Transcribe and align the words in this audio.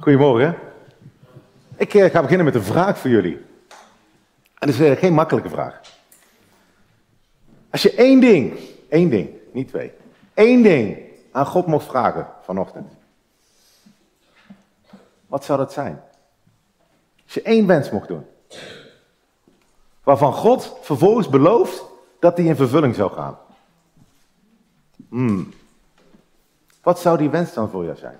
Goedemorgen. 0.00 0.58
Ik 1.76 1.94
eh, 1.94 2.10
ga 2.10 2.20
beginnen 2.20 2.44
met 2.44 2.54
een 2.54 2.62
vraag 2.62 2.98
voor 2.98 3.10
jullie. 3.10 3.36
En 4.58 4.66
dat 4.66 4.68
is 4.68 4.80
eh, 4.80 4.98
geen 4.98 5.12
makkelijke 5.12 5.48
vraag. 5.48 5.80
Als 7.70 7.82
je 7.82 7.94
één 7.94 8.20
ding, 8.20 8.58
één 8.88 9.10
ding, 9.10 9.30
niet 9.52 9.68
twee, 9.68 9.92
één 10.34 10.62
ding 10.62 10.98
aan 11.32 11.46
God 11.46 11.66
mocht 11.66 11.86
vragen 11.86 12.26
vanochtend. 12.42 12.92
Wat 15.26 15.44
zou 15.44 15.58
dat 15.58 15.72
zijn? 15.72 16.02
Als 17.24 17.34
je 17.34 17.42
één 17.42 17.66
wens 17.66 17.90
mocht 17.90 18.08
doen. 18.08 18.26
Waarvan 20.02 20.32
God 20.32 20.76
vervolgens 20.82 21.28
belooft 21.28 21.84
dat 22.20 22.36
die 22.36 22.46
in 22.46 22.56
vervulling 22.56 22.94
zou 22.94 23.12
gaan. 23.12 23.38
Hmm. 25.08 25.52
Wat 26.82 27.00
zou 27.00 27.18
die 27.18 27.30
wens 27.30 27.54
dan 27.54 27.70
voor 27.70 27.84
jou 27.84 27.96
zijn? 27.96 28.18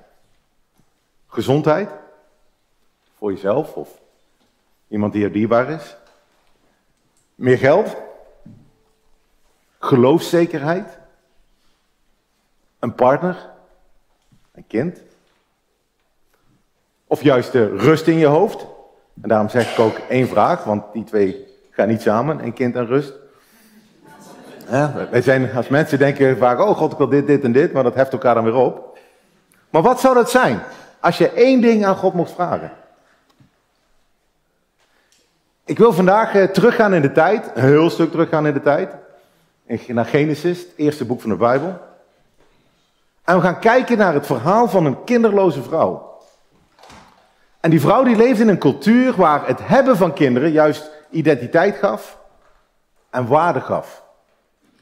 Gezondheid? 1.30 1.90
Voor 3.16 3.32
jezelf 3.32 3.74
of 3.74 3.88
iemand 4.88 5.12
die 5.12 5.22
je 5.22 5.30
dierbaar 5.30 5.70
is? 5.70 5.96
Meer 7.34 7.58
geld? 7.58 7.96
Geloofszekerheid? 9.78 10.98
Een 12.78 12.94
partner? 12.94 13.48
Een 14.52 14.66
kind? 14.66 15.02
Of 17.06 17.22
juist 17.22 17.52
de 17.52 17.76
rust 17.76 18.06
in 18.06 18.18
je 18.18 18.26
hoofd? 18.26 18.66
En 19.22 19.28
daarom 19.28 19.48
zeg 19.48 19.72
ik 19.72 19.78
ook 19.78 19.96
één 20.08 20.28
vraag, 20.28 20.64
want 20.64 20.92
die 20.92 21.04
twee 21.04 21.46
gaan 21.70 21.88
niet 21.88 22.02
samen, 22.02 22.44
een 22.44 22.52
kind 22.52 22.74
en 22.74 22.86
rust. 22.86 23.12
Ja, 24.70 25.08
wij 25.10 25.22
zijn 25.22 25.52
als 25.52 25.68
mensen 25.68 25.98
denken 25.98 26.38
vaak, 26.38 26.60
oh 26.60 26.76
god, 26.76 26.92
ik 26.92 26.98
wil 26.98 27.08
dit, 27.08 27.26
dit 27.26 27.44
en 27.44 27.52
dit, 27.52 27.72
maar 27.72 27.82
dat 27.82 27.94
heft 27.94 28.12
elkaar 28.12 28.34
dan 28.34 28.44
weer 28.44 28.54
op. 28.54 28.98
Maar 29.70 29.82
wat 29.82 30.00
zou 30.00 30.14
dat 30.14 30.30
zijn 30.30 30.62
als 31.00 31.18
je 31.18 31.30
één 31.30 31.60
ding 31.60 31.86
aan 31.86 31.96
God 31.96 32.14
mocht 32.14 32.32
vragen? 32.32 32.72
Ik 35.64 35.78
wil 35.78 35.92
vandaag 35.92 36.34
eh, 36.34 36.44
teruggaan 36.44 36.94
in 36.94 37.02
de 37.02 37.12
tijd, 37.12 37.50
een 37.54 37.62
heel 37.62 37.90
stuk 37.90 38.10
teruggaan 38.10 38.46
in 38.46 38.52
de 38.52 38.62
tijd. 38.62 38.94
Naar 39.86 40.04
Genesis, 40.04 40.58
het 40.58 40.72
eerste 40.76 41.04
boek 41.04 41.20
van 41.20 41.30
de 41.30 41.36
Bijbel. 41.36 41.80
En 43.24 43.36
we 43.36 43.42
gaan 43.42 43.58
kijken 43.58 43.98
naar 43.98 44.14
het 44.14 44.26
verhaal 44.26 44.68
van 44.68 44.84
een 44.84 45.04
kinderloze 45.04 45.62
vrouw. 45.62 46.18
En 47.60 47.70
die 47.70 47.80
vrouw 47.80 48.02
die 48.02 48.16
leefde 48.16 48.42
in 48.42 48.48
een 48.48 48.58
cultuur 48.58 49.14
waar 49.16 49.46
het 49.46 49.58
hebben 49.62 49.96
van 49.96 50.12
kinderen 50.12 50.50
juist 50.50 50.90
identiteit 51.10 51.76
gaf 51.76 52.18
en 53.10 53.26
waarde 53.26 53.60
gaf 53.60 54.02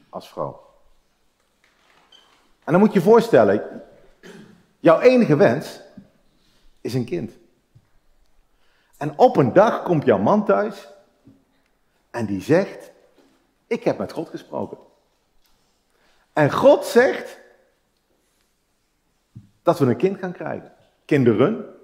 als 0.09 0.29
vrouw. 0.29 0.67
En 2.63 2.71
dan 2.71 2.79
moet 2.79 2.93
je 2.93 2.99
je 2.99 3.05
voorstellen, 3.05 3.83
jouw 4.79 4.99
enige 4.99 5.35
wens 5.35 5.81
is 6.81 6.93
een 6.93 7.05
kind. 7.05 7.37
En 8.97 9.17
op 9.17 9.37
een 9.37 9.53
dag 9.53 9.83
komt 9.83 10.05
jouw 10.05 10.17
man 10.17 10.45
thuis 10.45 10.87
en 12.09 12.25
die 12.25 12.41
zegt, 12.41 12.91
ik 13.67 13.83
heb 13.83 13.97
met 13.97 14.11
God 14.11 14.29
gesproken. 14.29 14.77
En 16.33 16.51
God 16.51 16.85
zegt 16.85 17.39
dat 19.63 19.79
we 19.79 19.85
een 19.85 19.97
kind 19.97 20.17
gaan 20.17 20.31
krijgen. 20.31 20.71
Kinderen. 21.05 21.75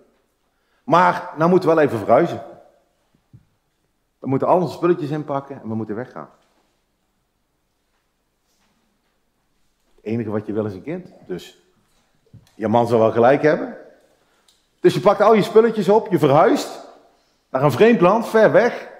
Maar 0.83 1.33
nou 1.37 1.49
moeten 1.49 1.69
we 1.69 1.75
wel 1.75 1.83
even 1.83 1.97
verhuizen. 1.97 2.43
We 4.19 4.27
moeten 4.27 4.47
al 4.47 4.61
onze 4.61 4.73
spulletjes 4.73 5.09
inpakken 5.09 5.61
en 5.61 5.67
we 5.67 5.75
moeten 5.75 5.95
weggaan. 5.95 6.29
Het 9.95 10.05
enige 10.05 10.29
wat 10.29 10.45
je 10.45 10.53
wil 10.53 10.65
is 10.65 10.73
een 10.73 10.83
kind. 10.83 11.09
Dus 11.27 11.61
je 12.55 12.67
man 12.67 12.87
zal 12.87 12.99
wel 12.99 13.11
gelijk 13.11 13.41
hebben. 13.41 13.84
Dus 14.85 14.93
je 14.93 14.99
pakt 14.99 15.21
al 15.21 15.33
je 15.33 15.41
spulletjes 15.41 15.89
op, 15.89 16.11
je 16.11 16.19
verhuist 16.19 16.87
naar 17.49 17.63
een 17.63 17.71
vreemd 17.71 18.01
land, 18.01 18.27
ver 18.27 18.51
weg. 18.51 18.91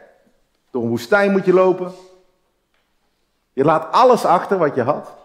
Door 0.69 0.83
een 0.83 0.89
woestijn 0.89 1.31
moet 1.31 1.45
je 1.45 1.53
lopen. 1.53 1.93
Je 3.53 3.63
laat 3.63 3.91
alles 3.91 4.25
achter 4.25 4.57
wat 4.57 4.75
je 4.75 4.81
had. 4.81 5.15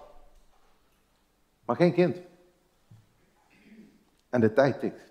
Maar 1.65 1.77
geen 1.77 1.93
kind. 1.93 2.17
En 4.31 4.41
de 4.41 4.53
tijd 4.53 4.81
tikt. 4.81 5.03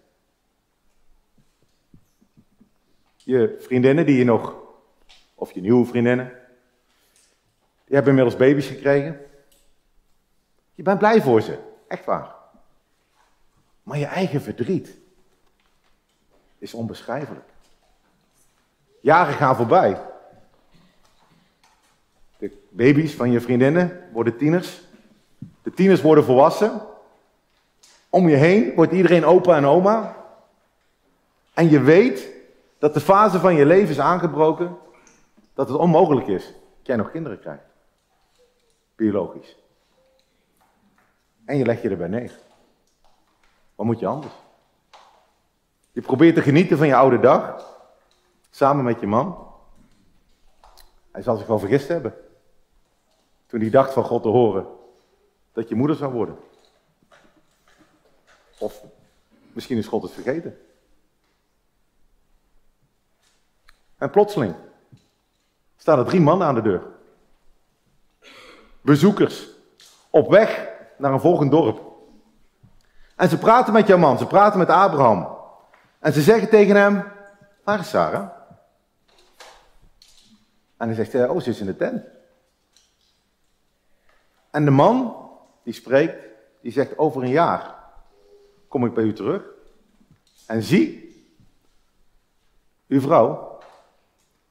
Je 3.15 3.55
vriendinnen 3.59 4.05
die 4.05 4.17
je 4.17 4.23
nog, 4.23 4.55
of 5.35 5.51
je 5.51 5.61
nieuwe 5.61 5.85
vriendinnen, 5.85 6.27
die 7.85 7.95
hebben 7.95 8.17
inmiddels 8.17 8.35
baby's 8.35 8.67
gekregen. 8.67 9.19
Je 10.73 10.83
bent 10.83 10.99
blij 10.99 11.21
voor 11.21 11.41
ze, 11.41 11.59
echt 11.87 12.05
waar. 12.05 12.35
Maar 13.83 13.97
je 13.97 14.05
eigen 14.05 14.41
verdriet 14.41 15.07
is 16.59 16.73
onbeschrijfelijk. 16.73 17.49
Jaren 19.01 19.33
gaan 19.33 19.55
voorbij. 19.55 20.01
De 22.37 22.51
baby's 22.69 23.13
van 23.13 23.31
je 23.31 23.41
vriendinnen 23.41 24.09
worden 24.11 24.37
tieners. 24.37 24.81
De 25.63 25.71
tieners 25.71 26.01
worden 26.01 26.23
volwassen. 26.23 26.81
Om 28.09 28.29
je 28.29 28.35
heen 28.35 28.75
wordt 28.75 28.91
iedereen 28.91 29.25
opa 29.25 29.55
en 29.55 29.65
oma. 29.65 30.15
En 31.53 31.69
je 31.69 31.79
weet 31.79 32.29
dat 32.77 32.93
de 32.93 32.99
fase 32.99 33.39
van 33.39 33.55
je 33.55 33.65
leven 33.65 33.89
is 33.89 33.99
aangebroken 33.99 34.77
dat 35.53 35.67
het 35.67 35.77
onmogelijk 35.77 36.27
is 36.27 36.45
dat 36.45 36.87
jij 36.87 36.95
nog 36.95 37.11
kinderen 37.11 37.39
krijgt. 37.39 37.63
Biologisch. 38.95 39.57
En 41.45 41.57
je 41.57 41.65
legt 41.65 41.81
je 41.81 41.89
erbij 41.89 42.07
neer. 42.07 42.31
Wat 43.75 43.85
moet 43.85 43.99
je 43.99 44.05
anders? 44.05 44.33
Je 45.91 46.01
probeert 46.01 46.35
te 46.35 46.41
genieten 46.41 46.77
van 46.77 46.87
je 46.87 46.95
oude 46.95 47.19
dag. 47.19 47.77
Samen 48.49 48.83
met 48.83 48.99
je 48.99 49.07
man. 49.07 49.47
Hij 51.11 51.21
zal 51.21 51.37
zich 51.37 51.47
wel 51.47 51.59
vergist 51.59 51.87
hebben. 51.87 52.13
Toen 53.45 53.59
hij 53.59 53.69
dacht 53.69 53.93
van 53.93 54.03
God 54.03 54.21
te 54.21 54.29
horen 54.29 54.67
dat 55.53 55.69
je 55.69 55.75
moeder 55.75 55.95
zou 55.95 56.13
worden. 56.13 56.37
Of 58.57 58.83
misschien 59.53 59.77
is 59.77 59.87
God 59.87 60.03
het 60.03 60.11
vergeten. 60.11 60.57
En 63.97 64.09
plotseling 64.09 64.55
staan 65.77 65.99
er 65.99 66.05
drie 66.05 66.21
mannen 66.21 66.47
aan 66.47 66.55
de 66.55 66.61
deur. 66.61 66.83
Bezoekers. 68.81 69.47
Op 70.09 70.29
weg 70.29 70.69
naar 70.97 71.13
een 71.13 71.19
volgend 71.19 71.51
dorp. 71.51 71.81
En 73.15 73.29
ze 73.29 73.37
praten 73.37 73.73
met 73.73 73.87
jouw 73.87 73.97
man, 73.97 74.17
ze 74.17 74.27
praten 74.27 74.59
met 74.59 74.69
Abraham. 74.69 75.38
En 75.99 76.13
ze 76.13 76.21
zeggen 76.21 76.49
tegen 76.49 76.75
hem, 76.75 77.03
waar 77.63 77.79
is 77.79 77.89
Sarah? 77.89 78.29
En 80.77 80.87
hij 80.87 81.05
zegt, 81.05 81.29
oh, 81.29 81.39
ze 81.39 81.49
is 81.49 81.59
in 81.59 81.65
de 81.65 81.75
tent. 81.75 82.03
En 84.51 84.65
de 84.65 84.71
man 84.71 85.27
die 85.63 85.73
spreekt, 85.73 86.25
die 86.61 86.71
zegt, 86.71 86.97
over 86.97 87.23
een 87.23 87.29
jaar 87.29 87.75
kom 88.67 88.85
ik 88.85 88.93
bij 88.93 89.03
u 89.03 89.13
terug. 89.13 89.43
En 90.47 90.63
zie, 90.63 91.09
uw 92.87 93.01
vrouw 93.01 93.59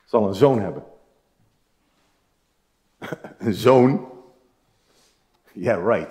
zal 0.04 0.26
een 0.26 0.34
zoon 0.34 0.58
hebben. 0.58 0.84
een 3.38 3.54
zoon? 3.54 4.08
Yeah, 5.52 5.86
right. 5.86 6.10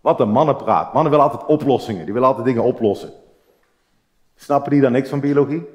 Wat 0.00 0.20
een 0.20 0.30
mannenpraat. 0.30 0.92
Mannen 0.92 1.12
willen 1.12 1.30
altijd 1.30 1.48
oplossingen. 1.48 2.04
Die 2.04 2.12
willen 2.12 2.28
altijd 2.28 2.46
dingen 2.46 2.62
oplossen. 2.62 3.12
Snappen 4.40 4.70
die 4.70 4.80
dan 4.80 4.92
niks 4.92 5.08
van 5.08 5.20
biologie? 5.20 5.68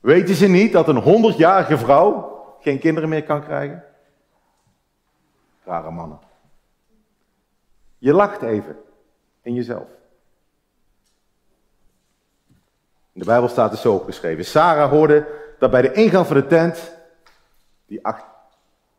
Weten 0.00 0.34
ze 0.34 0.46
niet 0.46 0.72
dat 0.72 0.88
een 0.88 1.34
100-jarige 1.34 1.78
vrouw 1.78 2.36
geen 2.60 2.78
kinderen 2.78 3.08
meer 3.08 3.24
kan 3.24 3.42
krijgen? 3.42 3.84
Rare 5.64 5.90
mannen. 5.90 6.18
Je 7.98 8.12
lacht 8.12 8.42
even 8.42 8.76
in 9.42 9.54
jezelf. 9.54 9.88
In 13.12 13.20
de 13.20 13.24
Bijbel 13.24 13.48
staat 13.48 13.70
het 13.70 13.80
zo 13.80 13.98
geschreven. 13.98 14.44
Sarah 14.44 14.90
hoorde 14.90 15.26
dat 15.58 15.70
bij 15.70 15.82
de 15.82 15.92
ingang 15.92 16.26
van 16.26 16.36
de 16.36 16.46
tent, 16.46 16.96
die, 17.86 18.00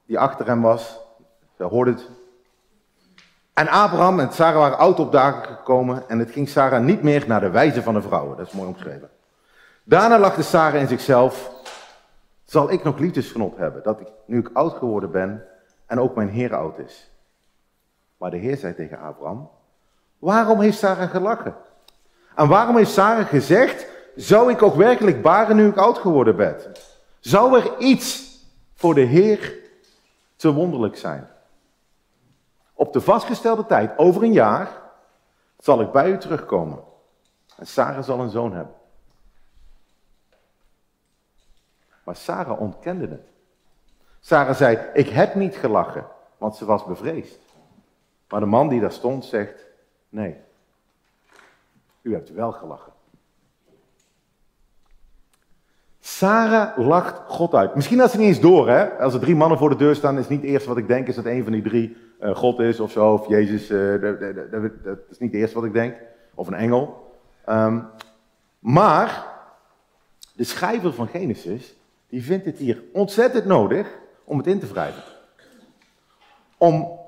die 0.06 0.20
achter 0.20 0.46
hem 0.46 0.62
was, 0.62 1.00
ze 1.58 1.64
hoorde 1.64 1.92
het. 1.92 2.19
En 3.60 3.68
Abraham 3.68 4.20
en 4.20 4.32
Sarah 4.32 4.58
waren 4.58 4.78
oud 4.78 5.00
op 5.00 5.12
dagen 5.12 5.44
gekomen 5.44 6.10
en 6.10 6.20
het 6.20 6.32
ging 6.32 6.50
Sarah 6.50 6.84
niet 6.84 7.02
meer 7.02 7.24
naar 7.28 7.40
de 7.40 7.50
wijze 7.50 7.84
van 7.84 7.94
de 7.94 8.02
vrouwen. 8.02 8.38
Dat 8.38 8.48
is 8.48 8.54
mooi 8.54 8.68
omschreven. 8.68 9.10
Daarna 9.84 10.20
lachte 10.20 10.44
Sarah 10.44 10.82
in 10.82 10.88
zichzelf, 10.88 11.52
zal 12.46 12.72
ik 12.72 12.84
nog 12.84 12.98
liefdesgenot 12.98 13.58
hebben, 13.58 13.84
dat 13.84 14.00
ik, 14.00 14.08
nu 14.26 14.40
ik 14.40 14.50
oud 14.54 14.74
geworden 14.74 15.12
ben 15.12 15.44
en 15.86 16.00
ook 16.00 16.16
mijn 16.16 16.30
Heer 16.30 16.56
oud 16.56 16.78
is. 16.78 17.12
Maar 18.18 18.32
de 18.32 18.38
Heer 18.38 18.58
zei 18.58 18.76
tegen 18.76 19.00
Abraham, 19.00 19.50
waarom 20.20 20.62
heeft 20.62 20.78
Sarah 20.78 21.10
gelachen? 21.10 21.56
En 22.36 22.48
waarom 22.48 22.78
heeft 22.78 22.92
Sarah 22.92 23.28
gezegd, 23.28 23.86
zou 24.16 24.52
ik 24.52 24.62
ook 24.62 24.76
werkelijk 24.76 25.22
baren 25.22 25.56
nu 25.56 25.68
ik 25.68 25.78
oud 25.78 25.98
geworden 25.98 26.36
ben? 26.36 26.56
Zou 27.20 27.60
er 27.60 27.78
iets 27.78 28.38
voor 28.74 28.94
de 28.94 29.02
Heer 29.02 29.54
te 30.36 30.54
wonderlijk 30.54 30.98
zijn? 30.98 31.28
Op 32.80 32.94
de 32.94 33.02
vastgestelde 33.02 33.66
tijd, 33.66 33.98
over 33.98 34.24
een 34.24 34.34
jaar, 34.34 34.82
zal 35.58 35.82
ik 35.82 35.92
bij 35.92 36.12
u 36.12 36.18
terugkomen. 36.18 36.80
En 37.58 37.68
Sarah 37.68 38.04
zal 38.04 38.20
een 38.20 38.30
zoon 38.30 38.54
hebben. 38.54 38.76
Maar 42.04 42.16
Sarah 42.16 42.60
ontkende 42.60 43.08
het. 43.08 43.28
Sarah 44.20 44.56
zei, 44.56 44.78
ik 44.94 45.10
heb 45.10 45.36
niet 45.36 45.56
gelachen, 45.56 46.06
want 46.38 46.56
ze 46.56 46.66
was 46.66 46.86
bevreesd. 46.86 47.40
Maar 48.30 48.40
de 48.40 48.46
man 48.46 48.68
die 48.68 48.82
daar 48.82 48.92
stond 48.92 49.26
zegt, 49.26 49.66
nee, 50.10 50.36
u 52.02 52.14
hebt 52.14 52.34
wel 52.34 52.52
gelachen. 52.52 52.94
Sarah 56.00 56.78
lacht 56.78 57.20
God 57.28 57.54
uit. 57.54 57.76
Misschien 57.76 58.00
had 58.00 58.12
ze 58.12 58.18
niet 58.18 58.28
eens 58.28 58.40
door, 58.40 58.70
hè? 58.70 59.00
Als 59.00 59.14
er 59.14 59.20
drie 59.20 59.36
mannen 59.36 59.58
voor 59.58 59.70
de 59.70 59.76
deur 59.76 59.96
staan, 59.96 60.18
is 60.18 60.28
niet 60.28 60.42
het 60.42 60.50
eerste 60.50 60.70
wat 60.70 60.78
ik 60.78 60.88
denk, 60.88 61.08
is 61.08 61.16
dat 61.16 61.26
een 61.26 61.44
van 61.44 61.52
die 61.52 61.62
drie 61.62 62.08
God 62.22 62.60
is 62.60 62.80
of 62.80 62.92
zo, 62.92 63.14
of 63.14 63.28
Jezus. 63.28 63.68
Dat, 63.68 64.20
dat, 64.20 64.84
dat, 64.84 64.98
is 65.10 65.20
niet 65.20 65.32
het 65.32 65.42
eerste 65.42 65.56
wat 65.56 65.66
ik 65.66 65.74
denk. 65.74 65.96
Of 66.36 66.48
een 66.48 66.54
engel. 66.54 67.14
Um, 67.50 67.88
maar 68.60 69.26
de 70.34 70.44
schrijver 70.44 70.94
van 70.94 71.08
Genesis, 71.08 71.76
die 72.10 72.24
vindt 72.24 72.46
het 72.46 72.58
hier 72.58 72.84
ontzettend 72.94 73.46
nodig 73.46 73.88
om 74.24 74.38
het 74.38 74.48
in 74.48 74.60
te 74.60 74.68
wrijven. 74.68 75.04
Om 76.58 77.00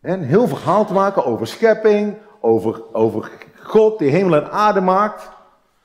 een 0.00 0.22
heel 0.22 0.48
verhaal 0.48 0.86
te 0.86 0.92
maken 0.92 1.24
over 1.24 1.46
schepping, 1.46 2.16
over, 2.40 2.94
over 2.94 3.30
God 3.60 3.98
die 3.98 4.10
hemel 4.10 4.34
en 4.34 4.50
aarde 4.50 4.80
maakt. 4.80 5.30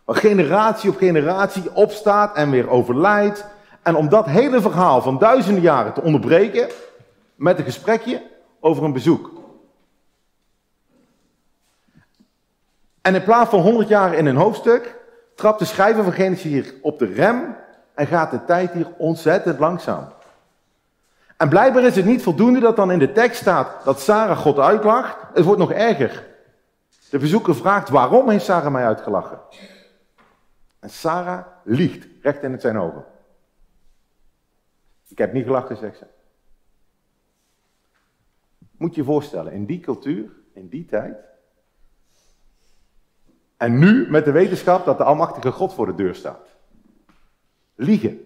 Waar 0.04 0.16
generatie 0.16 0.90
op 0.90 0.98
generatie 0.98 1.74
opstaat 1.74 2.36
en 2.36 2.52
weer 2.52 2.70
overlijdt. 2.70 3.46
En 3.84 3.96
om 3.96 4.10
dat 4.10 4.26
hele 4.26 4.62
verhaal 4.62 5.02
van 5.02 5.18
duizenden 5.18 5.64
jaren 5.64 5.94
te 5.94 6.02
onderbreken 6.02 6.70
met 7.38 7.58
een 7.58 7.64
gesprekje 7.64 8.24
over 8.60 8.84
een 8.84 8.94
bezoek. 8.94 9.32
En 13.02 13.16
in 13.16 13.24
plaats 13.24 13.50
van 13.50 13.60
100 13.60 13.88
jaar 13.88 14.14
in 14.14 14.26
een 14.26 14.36
hoofdstuk, 14.36 14.96
trapt 15.36 15.60
de 15.60 15.66
schrijver 15.66 16.04
van 16.04 16.14
Genesis 16.14 16.44
hier 16.44 16.74
op 16.82 17.00
de 17.00 17.06
rem 17.06 17.56
en 17.94 18.08
gaat 18.08 18.32
de 18.32 18.46
tijd 18.46 18.72
hier 18.72 18.88
ontzettend 18.98 19.60
langzaam. 19.60 20.08
En 21.38 21.50
blijkbaar 21.50 21.84
is 21.84 21.96
het 21.96 22.06
niet 22.06 22.24
voldoende 22.24 22.60
dat 22.60 22.76
dan 22.76 22.92
in 22.92 23.00
de 23.00 23.12
tekst 23.12 23.42
staat 23.42 23.84
dat 23.84 24.00
Sarah 24.00 24.38
God 24.38 24.60
uitlacht. 24.60 25.18
Het 25.34 25.46
wordt 25.46 25.60
nog 25.60 25.72
erger. 25.72 26.26
De 27.10 27.18
bezoeker 27.18 27.56
vraagt 27.56 27.90
waarom 27.90 28.30
heeft 28.30 28.46
Sarah 28.46 28.72
mij 28.72 28.86
uitgelachen? 28.86 29.40
En 30.80 30.90
Sarah 30.90 31.46
liegt 31.64 32.08
recht 32.22 32.44
in 32.44 32.52
het 32.52 32.62
zijn 32.62 32.78
ogen. 32.80 33.06
Ik 35.08 35.18
heb 35.18 35.34
niet 35.34 35.46
gelachen, 35.46 35.78
zegt 35.78 35.98
ze. 35.98 36.06
Moet 38.78 38.96
je 38.96 39.02
je 39.02 39.08
voorstellen, 39.08 39.54
in 39.54 39.66
die 39.66 39.80
cultuur, 39.80 40.32
in 40.54 40.68
die 40.68 40.86
tijd. 40.86 41.18
En 43.58 43.80
nu 43.80 44.10
met 44.10 44.26
de 44.26 44.32
wetenschap 44.32 44.86
dat 44.86 44.98
de 44.98 45.04
Almachtige 45.04 45.52
God 45.52 45.74
voor 45.74 45.86
de 45.86 45.96
deur 45.96 46.16
staat. 46.16 46.56
Liegen. 47.76 48.22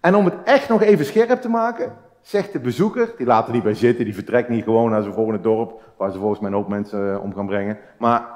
En 0.00 0.14
om 0.14 0.24
het 0.24 0.34
echt 0.44 0.68
nog 0.68 0.82
even 0.82 1.04
scherp 1.04 1.40
te 1.40 1.48
maken, 1.48 1.96
zegt 2.20 2.52
de 2.52 2.60
bezoeker, 2.60 3.14
die 3.16 3.26
laat 3.26 3.46
er 3.46 3.52
niet 3.52 3.62
bij 3.62 3.74
zitten, 3.74 4.04
die 4.04 4.14
vertrekt 4.14 4.48
niet 4.48 4.64
gewoon 4.64 4.90
naar 4.90 5.02
zijn 5.02 5.14
volgende 5.14 5.40
dorp, 5.40 5.80
waar 5.96 6.12
ze 6.12 6.18
volgens 6.18 6.40
mij 6.40 6.50
een 6.50 6.56
hoop 6.56 6.68
mensen 6.68 7.12
eh, 7.12 7.22
om 7.22 7.34
gaan 7.34 7.46
brengen. 7.46 7.78
Maar 7.98 8.28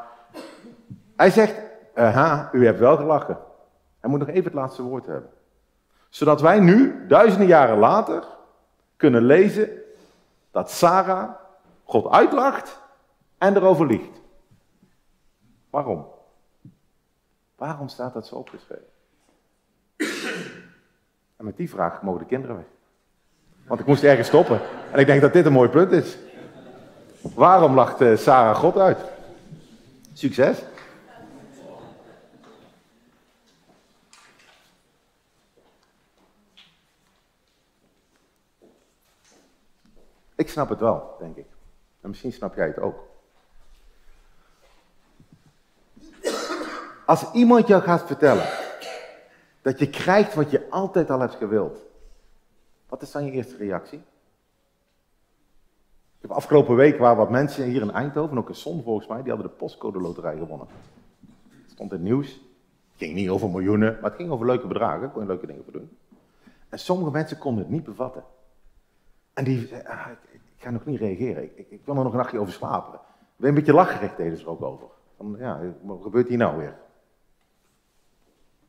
hij 1.16 1.30
zegt, 1.30 1.60
aha, 1.94 2.48
u 2.52 2.64
hebt 2.66 2.78
wel 2.78 2.96
gelachen. 2.96 3.38
Hij 4.00 4.10
moet 4.10 4.18
nog 4.18 4.28
even 4.28 4.44
het 4.44 4.54
laatste 4.54 4.82
woord 4.82 5.06
hebben. 5.06 5.30
Zodat 6.08 6.40
wij 6.40 6.60
nu, 6.60 7.06
duizenden 7.08 7.46
jaren 7.46 7.78
later, 7.78 8.35
kunnen 8.96 9.22
lezen 9.22 9.70
dat 10.50 10.70
Sarah 10.70 11.30
God 11.84 12.08
uitlacht 12.10 12.80
en 13.38 13.56
erover 13.56 13.86
liegt. 13.86 14.20
Waarom? 15.70 16.06
Waarom 17.56 17.88
staat 17.88 18.14
dat 18.14 18.26
zo 18.26 18.34
opgeschreven? 18.34 18.86
En 21.36 21.44
met 21.44 21.56
die 21.56 21.70
vraag 21.70 22.02
mogen 22.02 22.20
de 22.20 22.26
kinderen 22.26 22.56
weg. 22.56 22.66
Want 23.66 23.80
ik 23.80 23.86
moest 23.86 24.02
ergens 24.02 24.28
stoppen. 24.28 24.60
En 24.92 24.98
ik 24.98 25.06
denk 25.06 25.20
dat 25.20 25.32
dit 25.32 25.46
een 25.46 25.52
mooi 25.52 25.68
punt 25.68 25.92
is. 25.92 26.18
Waarom 27.20 27.74
lacht 27.74 28.00
eh, 28.00 28.16
Sarah 28.16 28.56
God 28.56 28.78
uit? 28.78 28.98
Succes. 30.12 30.62
Ik 40.36 40.48
snap 40.48 40.68
het 40.68 40.80
wel, 40.80 41.16
denk 41.18 41.36
ik. 41.36 41.46
En 42.00 42.08
misschien 42.08 42.32
snap 42.32 42.54
jij 42.54 42.66
het 42.66 42.78
ook. 42.78 42.98
Als 47.06 47.32
iemand 47.32 47.66
jou 47.66 47.82
gaat 47.82 48.06
vertellen 48.06 48.46
dat 49.62 49.78
je 49.78 49.90
krijgt 49.90 50.34
wat 50.34 50.50
je 50.50 50.70
altijd 50.70 51.10
al 51.10 51.20
hebt 51.20 51.34
gewild, 51.34 51.78
wat 52.88 53.02
is 53.02 53.10
dan 53.10 53.24
je 53.24 53.30
eerste 53.30 53.56
reactie? 53.56 53.98
Ik 56.16 56.22
heb 56.22 56.30
afgelopen 56.30 56.76
week 56.76 56.98
waren 56.98 57.16
wat 57.16 57.30
mensen 57.30 57.64
hier 57.64 57.82
in 57.82 57.90
Eindhoven, 57.90 58.38
ook 58.38 58.48
een 58.48 58.54
zon 58.54 58.82
volgens 58.82 59.06
mij, 59.06 59.22
die 59.22 59.32
hadden 59.32 59.50
de 59.50 59.56
postcode 59.56 60.00
loterij 60.00 60.36
gewonnen. 60.36 60.66
Het 61.62 61.70
stond 61.70 61.92
in 61.92 61.96
het 61.96 62.06
nieuws. 62.06 62.28
Het 62.28 63.04
ging 63.04 63.14
niet 63.14 63.28
over 63.28 63.48
miljoenen, 63.48 63.92
maar 64.00 64.10
het 64.10 64.18
ging 64.18 64.30
over 64.30 64.46
leuke 64.46 64.66
bedragen. 64.66 65.12
Kon 65.12 65.22
je 65.22 65.28
leuke 65.28 65.46
dingen 65.46 65.64
voor 65.64 65.72
doen. 65.72 65.96
En 66.68 66.78
sommige 66.78 67.10
mensen 67.10 67.38
konden 67.38 67.62
het 67.62 67.72
niet 67.72 67.84
bevatten. 67.84 68.24
En 69.36 69.44
die 69.44 69.66
zeiden, 69.66 69.90
ah, 69.90 70.06
ik, 70.30 70.40
ga 70.58 70.70
nog 70.70 70.84
niet 70.84 71.00
reageren. 71.00 71.42
Ik, 71.42 71.66
ik, 71.70 71.80
wil 71.84 71.96
er 71.96 72.02
nog 72.02 72.12
een 72.12 72.18
nachtje 72.18 72.38
over 72.38 72.52
slapen. 72.52 73.00
Weer 73.36 73.48
een 73.48 73.54
beetje 73.54 73.72
lacherig 73.72 74.14
deden 74.14 74.38
ze 74.38 74.44
er 74.44 74.50
ook 74.50 74.62
over. 74.62 74.86
Van, 75.16 75.36
ja, 75.38 75.60
wat 75.82 76.02
gebeurt 76.02 76.28
hier 76.28 76.38
nou 76.38 76.56
weer? 76.56 76.74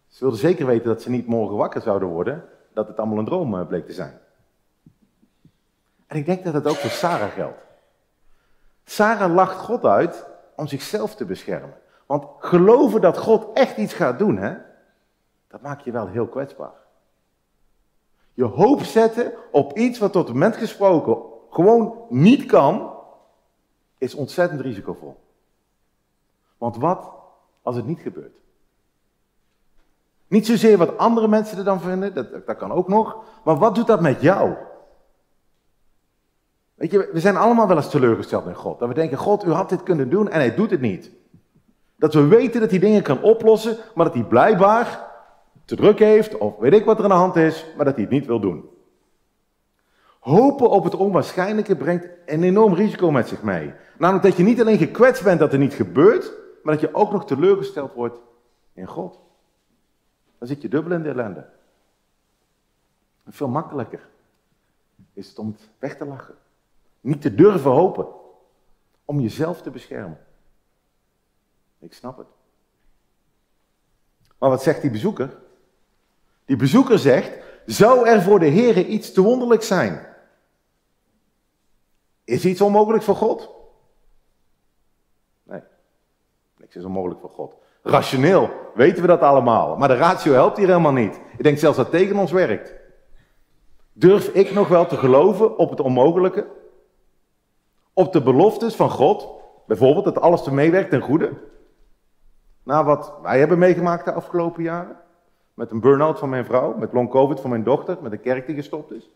Ze 0.07 0.19
wilden 0.19 0.39
zeker 0.39 0.65
weten 0.65 0.87
dat 0.87 1.01
ze 1.01 1.09
niet 1.09 1.27
morgen 1.27 1.57
wakker 1.57 1.81
zouden 1.81 2.07
worden, 2.07 2.43
dat 2.73 2.87
het 2.87 2.97
allemaal 2.97 3.17
een 3.17 3.25
droom 3.25 3.59
eh, 3.59 3.67
bleek 3.67 3.85
te 3.85 3.93
zijn. 3.93 4.19
En 6.07 6.17
ik 6.17 6.25
denk 6.25 6.43
dat 6.43 6.53
dat 6.53 6.67
ook 6.67 6.75
voor 6.75 6.89
Sarah 6.89 7.31
geldt. 7.31 7.61
Sarah 8.83 9.33
lacht 9.33 9.57
God 9.57 9.85
uit 9.85 10.25
om 10.55 10.67
zichzelf 10.67 11.15
te 11.15 11.25
beschermen. 11.25 11.77
Want 12.05 12.25
geloven 12.39 13.01
dat 13.01 13.17
God 13.17 13.53
echt 13.53 13.77
iets 13.77 13.93
gaat 13.93 14.19
doen, 14.19 14.37
hè, 14.37 14.55
dat 15.47 15.61
maakt 15.61 15.83
je 15.83 15.91
wel 15.91 16.07
heel 16.07 16.27
kwetsbaar. 16.27 16.85
Je 18.37 18.43
hoop 18.43 18.83
zetten 18.83 19.33
op 19.51 19.77
iets 19.77 19.99
wat 19.99 20.11
tot 20.11 20.23
het 20.23 20.33
moment 20.33 20.55
gesproken 20.55 21.17
gewoon 21.49 21.93
niet 22.09 22.45
kan, 22.45 22.93
is 23.97 24.13
ontzettend 24.13 24.61
risicovol. 24.61 25.19
Want 26.57 26.77
wat 26.77 27.11
als 27.61 27.75
het 27.75 27.85
niet 27.85 27.99
gebeurt? 27.99 28.35
Niet 30.27 30.45
zozeer 30.45 30.77
wat 30.77 30.97
andere 30.97 31.27
mensen 31.27 31.57
er 31.57 31.63
dan 31.63 31.81
vinden, 31.81 32.13
dat, 32.13 32.45
dat 32.45 32.57
kan 32.57 32.71
ook 32.71 32.87
nog, 32.87 33.23
maar 33.43 33.57
wat 33.57 33.75
doet 33.75 33.87
dat 33.87 34.01
met 34.01 34.21
jou? 34.21 34.55
Weet 36.75 36.91
je, 36.91 37.09
we 37.13 37.19
zijn 37.19 37.37
allemaal 37.37 37.67
wel 37.67 37.77
eens 37.77 37.89
teleurgesteld 37.89 38.45
in 38.45 38.55
God. 38.55 38.79
Dat 38.79 38.87
we 38.87 38.93
denken, 38.93 39.17
God, 39.17 39.45
u 39.45 39.51
had 39.51 39.69
dit 39.69 39.83
kunnen 39.83 40.09
doen 40.09 40.29
en 40.29 40.39
hij 40.39 40.55
doet 40.55 40.71
het 40.71 40.81
niet. 40.81 41.11
Dat 41.95 42.13
we 42.13 42.27
weten 42.27 42.61
dat 42.61 42.69
hij 42.69 42.79
dingen 42.79 43.03
kan 43.03 43.21
oplossen, 43.21 43.77
maar 43.95 44.05
dat 44.05 44.13
hij 44.13 44.23
blijkbaar 44.23 45.06
te 45.67 45.75
druk 45.75 45.99
heeft, 45.99 46.37
of 46.37 46.57
weet 46.57 46.73
ik 46.73 46.85
wat 46.85 46.97
er 46.97 47.03
aan 47.03 47.09
de 47.09 47.15
hand 47.15 47.35
is, 47.35 47.65
maar 47.75 47.85
dat 47.85 47.93
hij 47.93 48.03
het 48.03 48.13
niet 48.13 48.25
wil 48.25 48.39
doen. 48.39 48.69
Hopen 50.19 50.69
op 50.69 50.83
het 50.83 50.95
onwaarschijnlijke 50.95 51.75
brengt 51.75 52.07
een 52.25 52.43
enorm 52.43 52.73
risico 52.73 53.11
met 53.11 53.27
zich 53.27 53.41
mee. 53.41 53.73
Namelijk 53.97 54.25
dat 54.25 54.37
je 54.37 54.43
niet 54.43 54.61
alleen 54.61 54.77
gekwetst 54.77 55.23
bent 55.23 55.39
dat 55.39 55.53
er 55.53 55.59
niet 55.59 55.73
gebeurt, 55.73 56.31
maar 56.63 56.73
dat 56.73 56.81
je 56.81 56.95
ook 56.95 57.11
nog 57.11 57.25
teleurgesteld 57.25 57.93
wordt 57.93 58.19
in 58.73 58.87
God. 58.87 59.19
Dan 60.37 60.47
zit 60.47 60.61
je 60.61 60.67
dubbel 60.67 60.91
in 60.91 61.03
de 61.03 61.09
ellende. 61.09 61.49
En 63.23 63.33
veel 63.33 63.47
makkelijker 63.47 64.09
is 65.13 65.29
het 65.29 65.39
om 65.39 65.47
het 65.47 65.69
weg 65.79 65.97
te 65.97 66.05
lachen. 66.05 66.35
Niet 67.01 67.21
te 67.21 67.35
durven 67.35 67.71
hopen. 67.71 68.07
Om 69.05 69.19
jezelf 69.19 69.61
te 69.61 69.69
beschermen. 69.69 70.19
Ik 71.79 71.93
snap 71.93 72.17
het. 72.17 72.27
Maar 74.37 74.49
wat 74.49 74.63
zegt 74.63 74.81
die 74.81 74.91
bezoeker? 74.91 75.37
Die 76.47 76.55
bezoeker 76.55 76.99
zegt, 76.99 77.39
zou 77.65 78.07
er 78.07 78.21
voor 78.21 78.39
de 78.39 78.45
Heer 78.45 78.77
iets 78.77 79.11
te 79.11 79.21
wonderlijk 79.21 79.63
zijn? 79.63 80.07
Is 82.23 82.45
iets 82.45 82.61
onmogelijk 82.61 83.03
voor 83.03 83.15
God? 83.15 83.49
Nee, 85.43 85.61
niks 86.57 86.75
is 86.75 86.83
onmogelijk 86.83 87.19
voor 87.19 87.29
God. 87.29 87.55
Rationeel 87.83 88.49
weten 88.75 89.01
we 89.01 89.07
dat 89.07 89.21
allemaal, 89.21 89.77
maar 89.77 89.87
de 89.87 89.95
ratio 89.95 90.33
helpt 90.33 90.57
hier 90.57 90.67
helemaal 90.67 90.91
niet. 90.91 91.19
Ik 91.37 91.43
denk 91.43 91.57
zelfs 91.57 91.77
dat 91.77 91.91
tegen 91.91 92.17
ons 92.17 92.31
werkt. 92.31 92.75
Durf 93.93 94.27
ik 94.27 94.53
nog 94.53 94.67
wel 94.67 94.85
te 94.85 94.97
geloven 94.97 95.57
op 95.57 95.69
het 95.69 95.79
onmogelijke? 95.79 96.47
Op 97.93 98.13
de 98.13 98.23
beloftes 98.23 98.75
van 98.75 98.89
God? 98.89 99.29
Bijvoorbeeld 99.65 100.05
dat 100.05 100.19
alles 100.19 100.43
te 100.43 100.53
meewerkt 100.53 100.89
ten 100.89 101.01
goede? 101.01 101.33
Na 102.63 102.83
wat 102.83 103.13
wij 103.21 103.39
hebben 103.39 103.57
meegemaakt 103.59 104.05
de 104.05 104.13
afgelopen 104.13 104.63
jaren? 104.63 105.05
Met 105.57 105.71
een 105.71 105.79
burn-out 105.79 106.19
van 106.19 106.29
mijn 106.29 106.45
vrouw, 106.45 106.77
met 106.77 106.93
long 106.93 107.09
covid 107.09 107.39
van 107.39 107.49
mijn 107.49 107.63
dochter, 107.63 107.97
met 108.01 108.11
een 108.11 108.21
kerk 108.21 108.45
die 108.45 108.55
gestopt 108.55 108.91
is? 108.91 109.09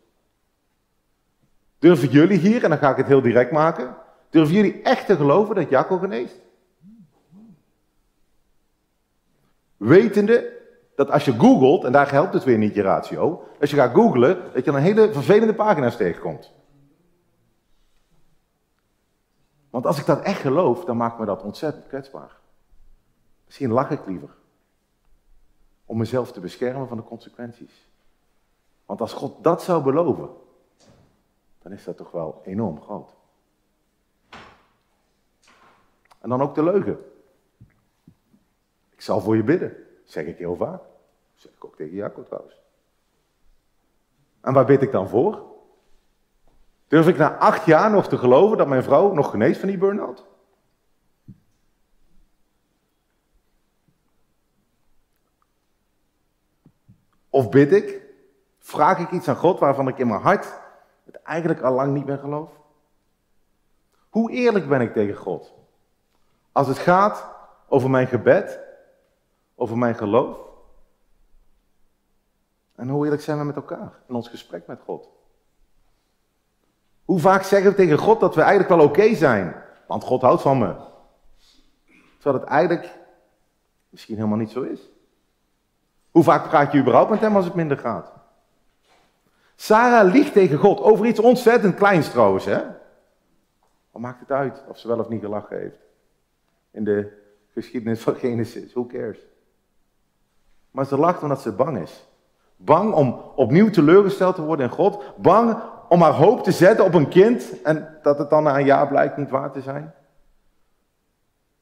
Durven 1.79 2.09
jullie 2.09 2.37
hier, 2.37 2.63
en 2.63 2.69
dan 2.69 2.79
ga 2.79 2.89
ik 2.89 2.97
het 2.97 3.07
heel 3.07 3.21
direct 3.21 3.51
maken, 3.51 3.95
Durven 4.31 4.55
jullie 4.55 4.81
echt 4.81 5.05
te 5.05 5.15
geloven 5.15 5.55
dat 5.55 5.69
Jacco 5.69 5.97
geneest? 5.97 6.41
Wetende 9.77 10.59
dat 10.95 11.11
als 11.11 11.25
je 11.25 11.39
googelt, 11.39 11.83
en 11.83 11.91
daar 11.91 12.11
helpt 12.11 12.33
het 12.33 12.43
weer 12.43 12.57
niet 12.57 12.75
je 12.75 12.81
ratio, 12.81 13.47
als 13.59 13.69
je 13.69 13.75
gaat 13.75 13.93
googlen, 13.93 14.53
dat 14.53 14.65
je 14.65 14.71
een 14.71 14.81
hele 14.81 15.13
vervelende 15.13 15.53
pagina's 15.53 15.95
tegenkomt. 15.95 16.53
Want 19.69 19.85
als 19.85 19.99
ik 19.99 20.05
dat 20.05 20.21
echt 20.21 20.41
geloof, 20.41 20.85
dan 20.85 20.97
maakt 20.97 21.19
me 21.19 21.25
dat 21.25 21.43
ontzettend 21.43 21.87
kwetsbaar. 21.87 22.37
Misschien 23.45 23.71
lach 23.71 23.89
ik 23.89 24.05
liever. 24.05 24.29
Om 25.91 25.97
mezelf 25.97 26.31
te 26.31 26.39
beschermen 26.39 26.87
van 26.87 26.97
de 26.97 27.03
consequenties. 27.03 27.89
Want 28.85 29.01
als 29.01 29.13
God 29.13 29.43
dat 29.43 29.63
zou 29.63 29.83
beloven, 29.83 30.29
dan 31.61 31.71
is 31.71 31.83
dat 31.83 31.97
toch 31.97 32.11
wel 32.11 32.41
enorm 32.45 32.81
groot. 32.81 33.15
En 36.19 36.29
dan 36.29 36.41
ook 36.41 36.55
de 36.55 36.63
leugen. 36.63 36.99
Ik 38.89 39.01
zal 39.01 39.21
voor 39.21 39.35
je 39.35 39.43
bidden, 39.43 39.75
zeg 40.03 40.25
ik 40.25 40.37
heel 40.37 40.55
vaak. 40.55 40.81
zeg 41.35 41.51
ik 41.51 41.65
ook 41.65 41.75
tegen 41.75 41.95
Jacob 41.95 42.25
trouwens. 42.25 42.61
En 44.41 44.53
waar 44.53 44.65
bid 44.65 44.81
ik 44.81 44.91
dan 44.91 45.09
voor? 45.09 45.43
Durf 46.87 47.07
ik 47.07 47.17
na 47.17 47.37
acht 47.37 47.65
jaar 47.65 47.91
nog 47.91 48.07
te 48.07 48.17
geloven 48.17 48.57
dat 48.57 48.67
mijn 48.67 48.83
vrouw 48.83 49.13
nog 49.13 49.29
geneest 49.29 49.59
van 49.59 49.69
die 49.69 49.77
burn-out? 49.77 50.25
Of 57.31 57.49
bid 57.49 57.71
ik, 57.71 58.01
vraag 58.59 58.99
ik 58.99 59.11
iets 59.11 59.27
aan 59.27 59.35
God 59.35 59.59
waarvan 59.59 59.87
ik 59.87 59.97
in 59.97 60.07
mijn 60.07 60.21
hart 60.21 60.59
het 61.05 61.21
eigenlijk 61.21 61.61
al 61.61 61.73
lang 61.73 61.93
niet 61.93 62.05
meer 62.05 62.17
geloof? 62.17 62.49
Hoe 64.09 64.31
eerlijk 64.31 64.69
ben 64.69 64.81
ik 64.81 64.93
tegen 64.93 65.15
God? 65.15 65.53
Als 66.51 66.67
het 66.67 66.77
gaat 66.77 67.25
over 67.67 67.89
mijn 67.89 68.07
gebed, 68.07 68.59
over 69.55 69.77
mijn 69.77 69.95
geloof. 69.95 70.37
En 72.75 72.89
hoe 72.89 73.03
eerlijk 73.03 73.21
zijn 73.21 73.37
we 73.37 73.43
met 73.43 73.55
elkaar 73.55 73.93
in 74.07 74.15
ons 74.15 74.27
gesprek 74.27 74.67
met 74.67 74.81
God? 74.85 75.09
Hoe 77.05 77.19
vaak 77.19 77.43
zeggen 77.43 77.69
we 77.69 77.75
tegen 77.75 77.97
God 77.97 78.19
dat 78.19 78.35
we 78.35 78.41
eigenlijk 78.41 78.69
wel 78.69 78.87
oké 78.87 79.15
zijn, 79.15 79.63
want 79.87 80.03
God 80.03 80.21
houdt 80.21 80.41
van 80.41 80.57
me. 80.57 80.75
Terwijl 82.19 82.43
het 82.43 82.53
eigenlijk 82.53 82.97
misschien 83.89 84.15
helemaal 84.15 84.37
niet 84.37 84.51
zo 84.51 84.61
is. 84.61 84.89
Hoe 86.11 86.23
vaak 86.23 86.47
praat 86.47 86.71
je 86.71 86.79
überhaupt 86.79 87.09
met 87.09 87.19
hem 87.19 87.35
als 87.35 87.45
het 87.45 87.53
minder 87.53 87.77
gaat? 87.77 88.11
Sarah 89.55 90.11
liegt 90.11 90.33
tegen 90.33 90.57
God 90.57 90.79
over 90.79 91.05
iets 91.05 91.19
ontzettend 91.19 91.75
kleins 91.75 92.09
trouwens, 92.09 92.45
hè? 92.45 92.61
Wat 93.91 94.01
maakt 94.01 94.19
het 94.19 94.31
uit 94.31 94.63
of 94.67 94.77
ze 94.77 94.87
wel 94.87 94.99
of 94.99 95.09
niet 95.09 95.21
gelachen 95.21 95.57
heeft? 95.57 95.79
In 96.71 96.83
de 96.83 97.11
geschiedenis 97.53 98.01
van 98.01 98.15
Genesis, 98.15 98.73
who 98.73 98.85
cares? 98.85 99.17
Maar 100.71 100.85
ze 100.85 100.97
lacht 100.97 101.23
omdat 101.23 101.41
ze 101.41 101.51
bang 101.51 101.77
is. 101.77 102.05
Bang 102.55 102.93
om 102.93 103.21
opnieuw 103.35 103.69
teleurgesteld 103.69 104.35
te 104.35 104.41
worden 104.41 104.65
in 104.65 104.71
God. 104.71 105.03
Bang 105.17 105.57
om 105.89 106.01
haar 106.01 106.13
hoop 106.13 106.43
te 106.43 106.51
zetten 106.51 106.85
op 106.85 106.93
een 106.93 107.09
kind 107.09 107.61
en 107.61 107.97
dat 108.01 108.17
het 108.17 108.29
dan 108.29 108.43
na 108.43 108.57
een 108.57 108.65
jaar 108.65 108.87
blijkt 108.87 109.17
niet 109.17 109.29
waar 109.29 109.51
te 109.51 109.61
zijn. 109.61 109.93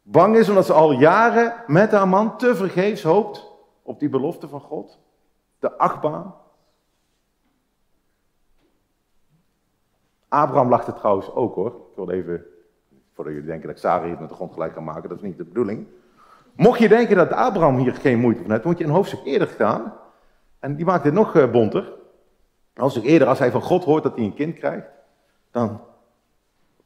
Bang 0.02 0.36
is 0.36 0.50
omdat 0.50 0.66
ze 0.66 0.74
al 0.74 0.92
jaren 0.92 1.54
met 1.68 1.92
haar 1.92 2.08
man 2.08 2.38
te 2.38 2.56
vergeefs 2.56 3.04
hoopt 3.04 3.49
op 3.90 4.00
die 4.00 4.10
belofte 4.10 4.48
van 4.48 4.62
God. 4.62 5.00
De 5.60 5.78
achtbaan. 5.78 6.36
Abraham 10.28 10.70
lachte 10.70 10.94
trouwens 10.94 11.32
ook 11.32 11.56
hoor. 11.56 11.68
Ik 11.68 11.96
wil 11.96 12.10
even, 12.10 12.46
voordat 13.14 13.34
jullie 13.34 13.48
denken 13.48 13.68
dat 13.68 13.76
ik 13.76 13.82
Sarah 13.82 14.06
hier 14.06 14.20
met 14.20 14.30
de 14.30 14.36
grond 14.36 14.54
gelijk 14.54 14.74
kan 14.74 14.84
maken, 14.84 15.10
dat 15.10 15.18
is 15.18 15.24
niet 15.24 15.38
de 15.38 15.44
bedoeling. 15.44 15.88
Mocht 16.56 16.80
je 16.80 16.88
denken 16.88 17.16
dat 17.16 17.32
Abraham 17.32 17.78
hier 17.78 17.94
geen 17.94 18.20
moeite 18.20 18.42
van 18.42 18.52
heeft, 18.52 18.64
moet 18.64 18.78
je 18.78 18.84
een 18.84 18.90
hoofdstuk 18.90 19.26
eerder 19.26 19.48
gaan. 19.48 19.94
En 20.60 20.76
die 20.76 20.86
maakt 20.86 21.04
het 21.04 21.14
nog 21.14 21.36
eh, 21.36 21.52
bonter. 21.52 21.94
Als 22.76 22.98
ik 22.98 23.04
eerder, 23.04 23.28
als 23.28 23.40
hij 23.40 23.52
van 23.52 23.62
God 23.62 23.84
hoort 23.84 24.04
dat 24.04 24.16
hij 24.16 24.26
een 24.26 24.34
kind 24.34 24.56
krijgt, 24.56 24.88
dan 25.52 25.82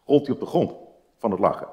rolt 0.05 0.25
hij 0.25 0.35
op 0.35 0.41
de 0.41 0.47
grond 0.47 0.75
van 1.17 1.31
het 1.31 1.39
lachen. 1.39 1.67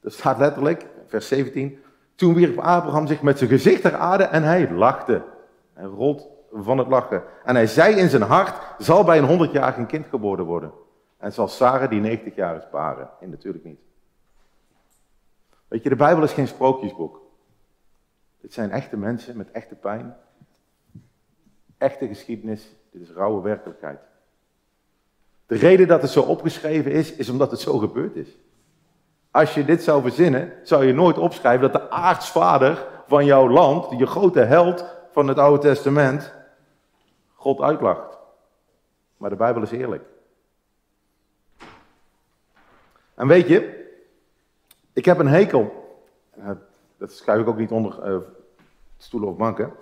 Dat 0.00 0.12
staat 0.12 0.38
letterlijk, 0.38 0.86
vers 1.06 1.28
17. 1.28 1.82
Toen 2.18 2.34
wierp 2.34 2.58
Abraham 2.58 3.06
zich 3.06 3.22
met 3.22 3.38
zijn 3.38 3.50
gezicht 3.50 3.82
ter 3.82 3.94
aarde 3.94 4.24
en 4.24 4.42
hij 4.42 4.70
lachte. 4.70 5.22
Hij 5.72 5.84
rolt 5.84 6.28
van 6.52 6.78
het 6.78 6.86
lachen. 6.86 7.22
En 7.44 7.54
hij 7.54 7.66
zei 7.66 7.96
in 7.96 8.08
zijn 8.08 8.22
hart, 8.22 8.60
zal 8.78 9.04
bij 9.04 9.18
een 9.18 9.24
100 9.24 9.52
jaar 9.52 9.78
een 9.78 9.86
kind 9.86 10.06
geboren 10.06 10.44
worden. 10.44 10.72
En 11.16 11.32
zal 11.32 11.48
Sarah 11.48 11.90
die 11.90 12.00
90 12.00 12.34
jaar 12.34 12.56
is 12.56 12.70
baren. 12.70 13.10
En 13.20 13.30
natuurlijk 13.30 13.64
niet. 13.64 13.80
Weet 15.68 15.82
je, 15.82 15.88
de 15.88 15.96
Bijbel 15.96 16.24
is 16.24 16.32
geen 16.32 16.48
sprookjesboek. 16.48 17.20
Dit 18.40 18.52
zijn 18.52 18.70
echte 18.70 18.96
mensen 18.96 19.36
met 19.36 19.50
echte 19.50 19.74
pijn. 19.74 20.16
Echte 21.76 22.06
geschiedenis. 22.06 22.76
Dit 22.90 23.02
is 23.02 23.10
rauwe 23.10 23.42
werkelijkheid. 23.42 24.00
De 25.46 25.56
reden 25.56 25.88
dat 25.88 26.02
het 26.02 26.10
zo 26.10 26.22
opgeschreven 26.22 26.92
is, 26.92 27.12
is 27.12 27.28
omdat 27.28 27.50
het 27.50 27.60
zo 27.60 27.78
gebeurd 27.78 28.16
is. 28.16 28.38
Als 29.30 29.54
je 29.54 29.64
dit 29.64 29.82
zou 29.82 30.02
verzinnen, 30.02 30.52
zou 30.62 30.84
je 30.84 30.92
nooit 30.92 31.18
opschrijven 31.18 31.72
dat 31.72 31.82
de 31.82 31.90
aartsvader 31.90 32.86
van 33.06 33.24
jouw 33.24 33.48
land, 33.48 33.98
je 33.98 34.06
grote 34.06 34.40
held 34.40 34.84
van 35.12 35.28
het 35.28 35.38
Oude 35.38 35.58
Testament, 35.58 36.34
God 37.34 37.60
uitlacht. 37.60 38.18
Maar 39.16 39.30
de 39.30 39.36
Bijbel 39.36 39.62
is 39.62 39.70
eerlijk. 39.70 40.04
En 43.14 43.26
weet 43.26 43.48
je, 43.48 43.86
ik 44.92 45.04
heb 45.04 45.18
een 45.18 45.26
hekel, 45.26 45.96
dat 46.96 47.12
schrijf 47.12 47.40
ik 47.40 47.48
ook 47.48 47.58
niet 47.58 47.70
onder 47.70 48.12
uh, 48.12 48.16
stoelen 48.96 49.28
of 49.28 49.36
banken, 49.36 49.72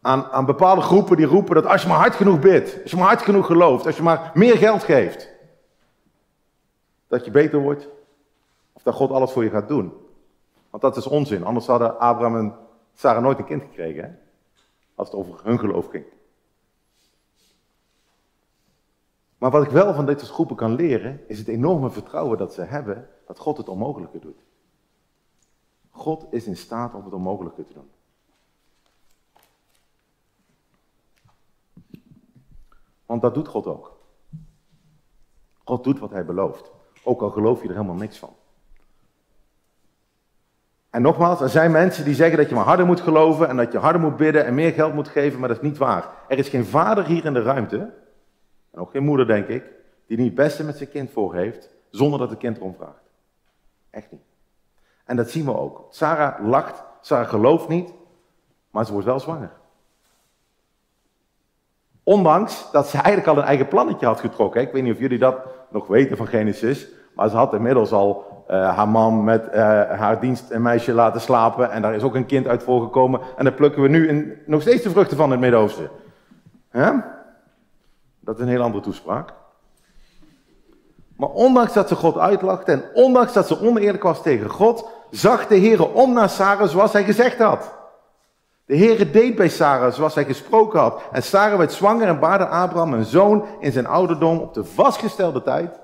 aan, 0.00 0.24
aan 0.24 0.46
bepaalde 0.46 0.80
groepen 0.80 1.16
die 1.16 1.26
roepen 1.26 1.54
dat 1.54 1.66
als 1.66 1.82
je 1.82 1.88
maar 1.88 1.98
hard 1.98 2.14
genoeg 2.14 2.38
bidt, 2.38 2.82
als 2.82 2.90
je 2.90 2.96
maar 2.96 3.06
hard 3.06 3.22
genoeg 3.22 3.46
gelooft, 3.46 3.86
als 3.86 3.96
je 3.96 4.02
maar 4.02 4.30
meer 4.34 4.56
geld 4.56 4.82
geeft, 4.82 5.28
dat 7.08 7.24
je 7.24 7.30
beter 7.30 7.58
wordt 7.58 7.88
dat 8.82 8.94
God 8.94 9.10
alles 9.10 9.32
voor 9.32 9.44
je 9.44 9.50
gaat 9.50 9.68
doen. 9.68 9.92
Want 10.70 10.82
dat 10.82 10.96
is 10.96 11.06
onzin, 11.06 11.44
anders 11.44 11.66
hadden 11.66 11.98
Abraham 11.98 12.36
en 12.36 12.54
Sarah 12.94 13.22
nooit 13.22 13.38
een 13.38 13.44
kind 13.44 13.62
gekregen, 13.62 14.04
hè? 14.04 14.10
als 14.94 15.08
het 15.08 15.16
over 15.16 15.40
hun 15.44 15.58
geloof 15.58 15.88
ging. 15.88 16.04
Maar 19.38 19.50
wat 19.50 19.62
ik 19.62 19.70
wel 19.70 19.94
van 19.94 20.06
deze 20.06 20.24
groepen 20.24 20.56
kan 20.56 20.74
leren, 20.74 21.28
is 21.28 21.38
het 21.38 21.48
enorme 21.48 21.90
vertrouwen 21.90 22.38
dat 22.38 22.54
ze 22.54 22.62
hebben 22.62 23.08
dat 23.26 23.38
God 23.38 23.56
het 23.56 23.68
onmogelijke 23.68 24.18
doet. 24.18 24.42
God 25.90 26.26
is 26.30 26.46
in 26.46 26.56
staat 26.56 26.94
om 26.94 27.04
het 27.04 27.12
onmogelijke 27.12 27.64
te 27.64 27.74
doen. 27.74 27.90
Want 33.06 33.22
dat 33.22 33.34
doet 33.34 33.48
God 33.48 33.66
ook. 33.66 33.98
God 35.64 35.84
doet 35.84 35.98
wat 35.98 36.10
hij 36.10 36.24
belooft. 36.24 36.70
Ook 37.04 37.22
al 37.22 37.30
geloof 37.30 37.62
je 37.62 37.68
er 37.68 37.74
helemaal 37.74 37.94
niks 37.94 38.18
van. 38.18 38.34
En 40.92 41.02
nogmaals, 41.02 41.40
er 41.40 41.48
zijn 41.48 41.70
mensen 41.70 42.04
die 42.04 42.14
zeggen 42.14 42.36
dat 42.36 42.48
je 42.48 42.54
maar 42.54 42.64
harder 42.64 42.86
moet 42.86 43.00
geloven 43.00 43.48
en 43.48 43.56
dat 43.56 43.72
je 43.72 43.78
harder 43.78 44.00
moet 44.00 44.16
bidden 44.16 44.44
en 44.44 44.54
meer 44.54 44.72
geld 44.72 44.94
moet 44.94 45.08
geven, 45.08 45.38
maar 45.38 45.48
dat 45.48 45.56
is 45.56 45.62
niet 45.62 45.78
waar. 45.78 46.08
Er 46.28 46.38
is 46.38 46.48
geen 46.48 46.64
vader 46.64 47.04
hier 47.04 47.24
in 47.24 47.32
de 47.32 47.42
ruimte, 47.42 47.78
en 48.70 48.80
ook 48.80 48.90
geen 48.90 49.04
moeder 49.04 49.26
denk 49.26 49.48
ik, 49.48 49.64
die 50.06 50.16
niet 50.16 50.26
het 50.26 50.34
beste 50.34 50.64
met 50.64 50.76
zijn 50.76 50.90
kind 50.90 51.10
voor 51.10 51.34
heeft, 51.34 51.68
zonder 51.90 52.18
dat 52.18 52.30
het 52.30 52.38
kind 52.38 52.56
erom 52.56 52.74
vraagt. 52.74 53.10
Echt 53.90 54.10
niet. 54.10 54.20
En 55.04 55.16
dat 55.16 55.30
zien 55.30 55.44
we 55.44 55.56
ook. 55.56 55.86
Sarah 55.90 56.46
lacht, 56.46 56.82
Sarah 57.00 57.28
gelooft 57.28 57.68
niet, 57.68 57.92
maar 58.70 58.84
ze 58.86 58.92
wordt 58.92 59.06
wel 59.06 59.20
zwanger. 59.20 59.50
Ondanks 62.02 62.70
dat 62.72 62.88
ze 62.88 62.96
eigenlijk 62.96 63.26
al 63.26 63.38
een 63.38 63.48
eigen 63.48 63.68
plannetje 63.68 64.06
had 64.06 64.20
getrokken. 64.20 64.60
Ik 64.60 64.72
weet 64.72 64.82
niet 64.82 64.92
of 64.92 65.00
jullie 65.00 65.18
dat 65.18 65.36
nog 65.70 65.86
weten 65.86 66.16
van 66.16 66.26
Genesis. 66.26 66.88
Maar 67.14 67.28
ze 67.28 67.36
had 67.36 67.54
inmiddels 67.54 67.92
al 67.92 68.41
haar 68.56 68.88
man 68.88 69.24
met 69.24 69.46
uh, 69.46 69.54
haar 69.90 70.20
dienst 70.20 70.50
een 70.50 70.62
meisje 70.62 70.92
laten 70.92 71.20
slapen. 71.20 71.70
En 71.70 71.82
daar 71.82 71.94
is 71.94 72.02
ook 72.02 72.14
een 72.14 72.26
kind 72.26 72.46
uit 72.46 72.62
voorgekomen. 72.62 73.20
En 73.36 73.44
daar 73.44 73.52
plukken 73.52 73.82
we 73.82 73.88
nu 73.88 74.08
in, 74.08 74.38
nog 74.46 74.60
steeds 74.60 74.82
de 74.82 74.90
vruchten 74.90 75.16
van 75.16 75.30
het 75.30 75.40
Midden-Oosten. 75.40 75.90
Dat 78.20 78.36
is 78.36 78.42
een 78.42 78.48
heel 78.48 78.62
andere 78.62 78.84
toespraak. 78.84 79.32
Maar 81.16 81.28
ondanks 81.28 81.72
dat 81.72 81.88
ze 81.88 81.94
God 81.94 82.18
uitlachte 82.18 82.72
en 82.72 82.84
ondanks 82.94 83.32
dat 83.32 83.46
ze 83.46 83.60
oneerlijk 83.60 84.02
was 84.02 84.22
tegen 84.22 84.50
God, 84.50 84.88
zag 85.10 85.46
de 85.46 85.54
Heer 85.54 85.92
om 85.92 86.12
naar 86.12 86.28
Sarah 86.28 86.68
zoals 86.68 86.92
hij 86.92 87.04
gezegd 87.04 87.38
had. 87.38 87.74
De 88.64 88.76
Heere 88.76 89.10
deed 89.10 89.36
bij 89.36 89.48
Sarah 89.48 89.92
zoals 89.92 90.14
hij 90.14 90.24
gesproken 90.24 90.80
had. 90.80 91.02
En 91.12 91.22
Sarah 91.22 91.58
werd 91.58 91.72
zwanger 91.72 92.08
en 92.08 92.18
baarde 92.18 92.46
Abraham 92.46 92.92
een 92.92 93.04
zoon 93.04 93.46
in 93.60 93.72
zijn 93.72 93.86
ouderdom 93.86 94.38
op 94.38 94.54
de 94.54 94.64
vastgestelde 94.64 95.42
tijd 95.42 95.80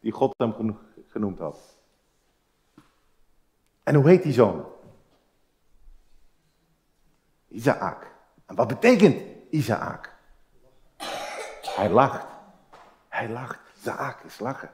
die 0.00 0.12
God 0.12 0.34
hem 0.36 0.78
genoemd 1.08 1.38
had. 1.38 1.71
En 3.82 3.94
hoe 3.94 4.08
heet 4.08 4.22
die 4.22 4.32
zoon? 4.32 4.64
Isaac. 7.48 8.10
En 8.46 8.54
wat 8.54 8.68
betekent 8.68 9.22
Isaac? 9.50 10.14
Hij 11.62 11.90
lacht. 11.90 12.26
Hij 13.08 13.28
lacht. 13.28 13.58
Isaac 13.78 14.22
is 14.24 14.38
lachen. 14.38 14.70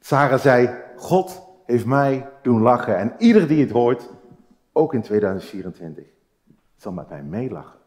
Sarah 0.00 0.40
zei, 0.40 0.82
God 0.96 1.42
heeft 1.66 1.86
mij 1.86 2.30
doen 2.42 2.62
lachen. 2.62 2.96
En 2.96 3.14
ieder 3.18 3.48
die 3.48 3.60
het 3.60 3.70
hoort, 3.70 4.08
ook 4.72 4.94
in 4.94 5.02
2024, 5.02 6.04
zal 6.76 6.92
met 6.92 7.08
mij 7.08 7.22
meelachen. 7.22 7.78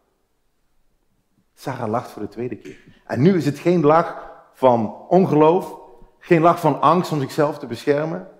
Sarah 1.53 1.89
lacht 1.89 2.11
voor 2.11 2.21
de 2.21 2.27
tweede 2.27 2.57
keer. 2.57 2.77
En 3.05 3.21
nu 3.21 3.35
is 3.35 3.45
het 3.45 3.59
geen 3.59 3.81
lach 3.81 4.31
van 4.53 5.07
ongeloof, 5.07 5.79
geen 6.19 6.41
lach 6.41 6.59
van 6.59 6.81
angst 6.81 7.11
om 7.11 7.19
zichzelf 7.19 7.59
te 7.59 7.67
beschermen. 7.67 8.34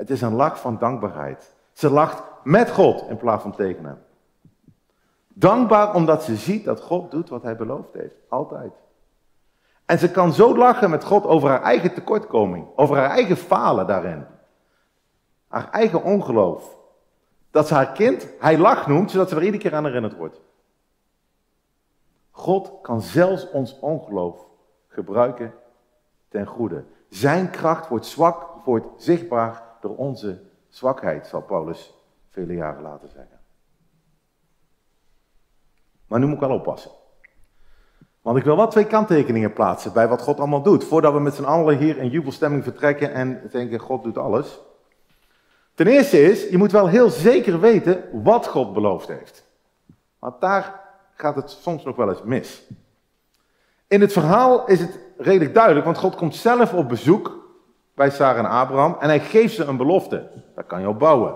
Het 0.00 0.10
is 0.10 0.20
een 0.20 0.34
lach 0.34 0.60
van 0.60 0.78
dankbaarheid. 0.78 1.54
Ze 1.72 1.90
lacht 1.90 2.22
met 2.42 2.70
God 2.70 3.08
in 3.08 3.16
plaats 3.16 3.42
van 3.42 3.54
tegen 3.54 3.84
hem. 3.84 3.98
Dankbaar 5.28 5.94
omdat 5.94 6.22
ze 6.22 6.36
ziet 6.36 6.64
dat 6.64 6.80
God 6.80 7.10
doet 7.10 7.28
wat 7.28 7.42
hij 7.42 7.56
beloofd 7.56 7.92
heeft. 7.92 8.14
Altijd. 8.28 8.72
En 9.84 9.98
ze 9.98 10.10
kan 10.10 10.32
zo 10.32 10.56
lachen 10.56 10.90
met 10.90 11.04
God 11.04 11.24
over 11.24 11.48
haar 11.48 11.62
eigen 11.62 11.94
tekortkoming, 11.94 12.66
over 12.76 12.96
haar 12.96 13.10
eigen 13.10 13.36
falen 13.36 13.86
daarin. 13.86 14.26
Haar 15.48 15.70
eigen 15.70 16.02
ongeloof. 16.02 16.76
Dat 17.50 17.68
ze 17.68 17.74
haar 17.74 17.92
kind 17.92 18.28
hij 18.38 18.58
lach 18.58 18.86
noemt, 18.86 19.10
zodat 19.10 19.28
ze 19.28 19.36
er 19.36 19.42
iedere 19.42 19.62
keer 19.62 19.74
aan 19.74 19.84
herinnerd 19.84 20.16
wordt. 20.16 20.40
God 22.30 22.72
kan 22.82 23.00
zelfs 23.00 23.50
ons 23.50 23.78
ongeloof 23.78 24.46
gebruiken 24.88 25.54
ten 26.28 26.46
goede. 26.46 26.84
Zijn 27.08 27.50
kracht 27.50 27.88
wordt 27.88 28.06
zwak, 28.06 28.46
wordt 28.64 28.86
zichtbaar 28.96 29.68
door 29.80 29.96
onze 29.96 30.40
zwakheid, 30.68 31.26
zal 31.26 31.42
Paulus 31.42 31.94
vele 32.28 32.54
jaren 32.54 32.82
later 32.82 33.08
zeggen. 33.08 33.40
Maar 36.06 36.18
nu 36.18 36.26
moet 36.26 36.34
ik 36.34 36.40
wel 36.40 36.56
oppassen. 36.56 36.90
Want 38.22 38.38
ik 38.38 38.44
wil 38.44 38.56
wel 38.56 38.68
twee 38.68 38.86
kanttekeningen 38.86 39.52
plaatsen 39.52 39.92
bij 39.92 40.08
wat 40.08 40.22
God 40.22 40.38
allemaal 40.38 40.62
doet. 40.62 40.84
Voordat 40.84 41.12
we 41.12 41.20
met 41.20 41.34
z'n 41.34 41.44
allen 41.44 41.78
hier 41.78 41.98
in 41.98 42.08
jubelstemming 42.08 42.64
vertrekken 42.64 43.12
en 43.12 43.48
denken, 43.50 43.78
God 43.78 44.02
doet 44.02 44.18
alles. 44.18 44.60
Ten 45.74 45.86
eerste 45.86 46.22
is, 46.22 46.48
je 46.48 46.58
moet 46.58 46.72
wel 46.72 46.88
heel 46.88 47.10
zeker 47.10 47.60
weten 47.60 48.22
wat 48.22 48.46
God 48.46 48.72
beloofd 48.72 49.08
heeft. 49.08 49.46
Want 50.18 50.40
daar 50.40 50.80
gaat 51.14 51.34
het 51.34 51.50
soms 51.50 51.84
nog 51.84 51.96
wel 51.96 52.08
eens 52.08 52.22
mis. 52.22 52.68
In 53.86 54.00
het 54.00 54.12
verhaal 54.12 54.66
is 54.66 54.80
het 54.80 54.98
redelijk 55.16 55.54
duidelijk, 55.54 55.84
want 55.84 55.98
God 55.98 56.14
komt 56.14 56.34
zelf 56.34 56.74
op 56.74 56.88
bezoek 56.88 57.39
bij 57.94 58.10
Sarah 58.10 58.38
en 58.38 58.50
Abraham 58.50 58.96
en 59.00 59.08
hij 59.08 59.20
geeft 59.20 59.54
ze 59.54 59.64
een 59.64 59.76
belofte. 59.76 60.28
Daar 60.54 60.64
kan 60.64 60.80
je 60.80 60.88
op 60.88 60.98
bouwen. 60.98 61.34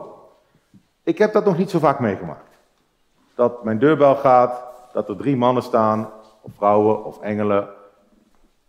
Ik 1.02 1.18
heb 1.18 1.32
dat 1.32 1.44
nog 1.44 1.56
niet 1.56 1.70
zo 1.70 1.78
vaak 1.78 2.00
meegemaakt. 2.00 2.58
Dat 3.34 3.64
mijn 3.64 3.78
deurbel 3.78 4.14
gaat, 4.14 4.62
dat 4.92 5.08
er 5.08 5.16
drie 5.16 5.36
mannen 5.36 5.62
staan, 5.62 6.10
of 6.40 6.52
vrouwen 6.56 7.04
of 7.04 7.20
engelen, 7.20 7.68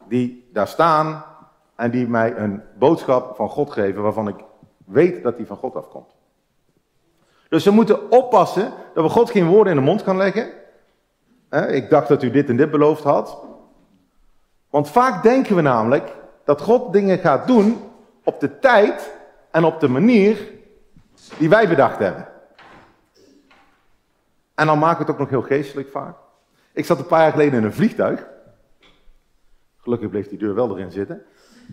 die 0.08 0.50
daar 0.54 0.68
staan 0.68 1.24
en 1.76 1.92
die 1.92 2.08
mij 2.08 2.38
een 2.38 2.62
boodschap 2.78 3.36
van 3.36 3.50
God 3.50 3.72
geven 3.72 4.02
waarvan 4.02 4.28
ik 4.28 4.36
weet 4.86 5.24
dat 5.24 5.38
die 5.38 5.46
van 5.46 5.58
God 5.58 5.76
afkomt. 5.76 6.14
Dus 7.50 7.66
we 7.66 7.72
moeten 7.72 8.12
oppassen 8.12 8.74
dat 8.94 9.04
we 9.04 9.10
God 9.10 9.30
geen 9.30 9.48
woorden 9.48 9.74
in 9.74 9.80
de 9.80 9.86
mond 9.86 10.02
gaan 10.02 10.18
leggen. 10.18 10.52
Ik 11.68 11.90
dacht 11.90 12.08
dat 12.08 12.24
u 12.24 12.32
dit 12.32 12.50
en 12.50 12.58
dit 12.58 12.72
beloofd 12.72 13.04
had. 13.04 13.44
Want 14.70 14.90
vaak 14.90 15.24
denken 15.24 15.56
we 15.56 15.62
namelijk 15.62 16.16
dat 16.46 16.62
God 16.62 16.94
dingen 16.94 17.18
gaat 17.18 17.48
doen 17.48 17.92
op 18.24 18.40
de 18.40 18.60
tijd 18.60 19.12
en 19.52 19.64
op 19.64 19.80
de 19.80 19.88
manier 19.88 20.38
die 21.38 21.50
wij 21.50 21.68
bedacht 21.68 22.00
hebben. 22.00 22.28
En 24.56 24.66
dan 24.66 24.80
maken 24.80 24.98
we 24.98 25.04
het 25.04 25.12
ook 25.12 25.20
nog 25.20 25.30
heel 25.30 25.42
geestelijk 25.42 25.90
vaak. 25.90 26.16
Ik 26.74 26.86
zat 26.86 27.00
een 27.00 27.06
paar 27.06 27.22
jaar 27.22 27.32
geleden 27.32 27.60
in 27.60 27.66
een 27.66 27.74
vliegtuig. 27.74 28.28
Gelukkig 29.78 30.10
bleef 30.10 30.30
die 30.30 30.38
deur 30.38 30.56
wel 30.56 30.70
erin 30.70 30.92
zitten. 30.92 31.22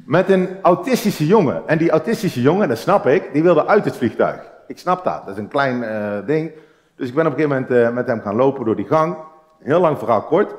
Met 0.07 0.31
een 0.31 0.49
autistische 0.63 1.27
jongen. 1.27 1.69
En 1.69 1.79
die 1.79 1.91
autistische 1.91 2.41
jongen, 2.41 2.69
dat 2.69 2.79
snap 2.79 3.07
ik, 3.07 3.33
die 3.33 3.43
wilde 3.43 3.67
uit 3.67 3.85
het 3.85 3.97
vliegtuig. 3.97 4.51
Ik 4.67 4.79
snap 4.79 5.05
dat. 5.05 5.27
Dat 5.27 5.35
is 5.35 5.43
een 5.43 5.49
klein 5.49 5.83
uh, 5.83 6.27
ding. 6.27 6.53
Dus 6.97 7.09
ik 7.09 7.15
ben 7.15 7.27
op 7.27 7.33
een 7.33 7.39
gegeven 7.39 7.63
moment 7.63 7.87
uh, 7.87 7.95
met 7.95 8.07
hem 8.07 8.21
gaan 8.21 8.37
lopen 8.37 8.65
door 8.65 8.77
die 8.77 8.87
gang. 8.87 9.17
Heel 9.59 9.81
lang 9.81 9.99
verhaal 9.99 10.23
kort. 10.23 10.55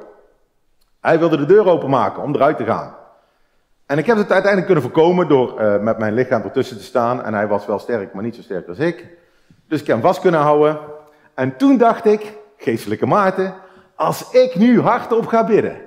Hij 1.01 1.19
wilde 1.19 1.37
de 1.37 1.45
deur 1.45 1.67
openmaken 1.67 2.23
om 2.23 2.35
eruit 2.35 2.57
te 2.57 2.65
gaan. 2.65 2.95
En 3.93 3.99
ik 3.99 4.05
heb 4.05 4.17
het 4.17 4.31
uiteindelijk 4.31 4.65
kunnen 4.65 4.83
voorkomen 4.83 5.27
door 5.27 5.61
uh, 5.61 5.79
met 5.79 5.97
mijn 5.97 6.13
lichaam 6.13 6.41
ertussen 6.41 6.77
te 6.77 6.83
staan. 6.83 7.23
En 7.23 7.33
hij 7.33 7.47
was 7.47 7.65
wel 7.65 7.79
sterk, 7.79 8.13
maar 8.13 8.23
niet 8.23 8.35
zo 8.35 8.41
sterk 8.41 8.67
als 8.67 8.77
ik. 8.77 9.07
Dus 9.67 9.81
ik 9.81 9.87
heb 9.87 9.95
hem 9.95 10.05
vast 10.05 10.21
kunnen 10.21 10.39
houden. 10.39 10.79
En 11.33 11.57
toen 11.57 11.77
dacht 11.77 12.05
ik, 12.05 12.37
geestelijke 12.57 13.05
Maarten, 13.05 13.53
als 13.95 14.31
ik 14.31 14.55
nu 14.55 14.81
hardop 14.81 15.25
ga 15.25 15.45
bidden, 15.45 15.81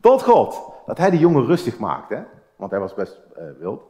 tot 0.00 0.22
God, 0.22 0.60
dat 0.86 0.98
hij 0.98 1.10
die 1.10 1.18
jongen 1.18 1.46
rustig 1.46 1.78
maakt, 1.78 2.08
hè? 2.08 2.18
want 2.56 2.70
hij 2.70 2.80
was 2.80 2.94
best 2.94 3.20
uh, 3.38 3.44
wild. 3.58 3.82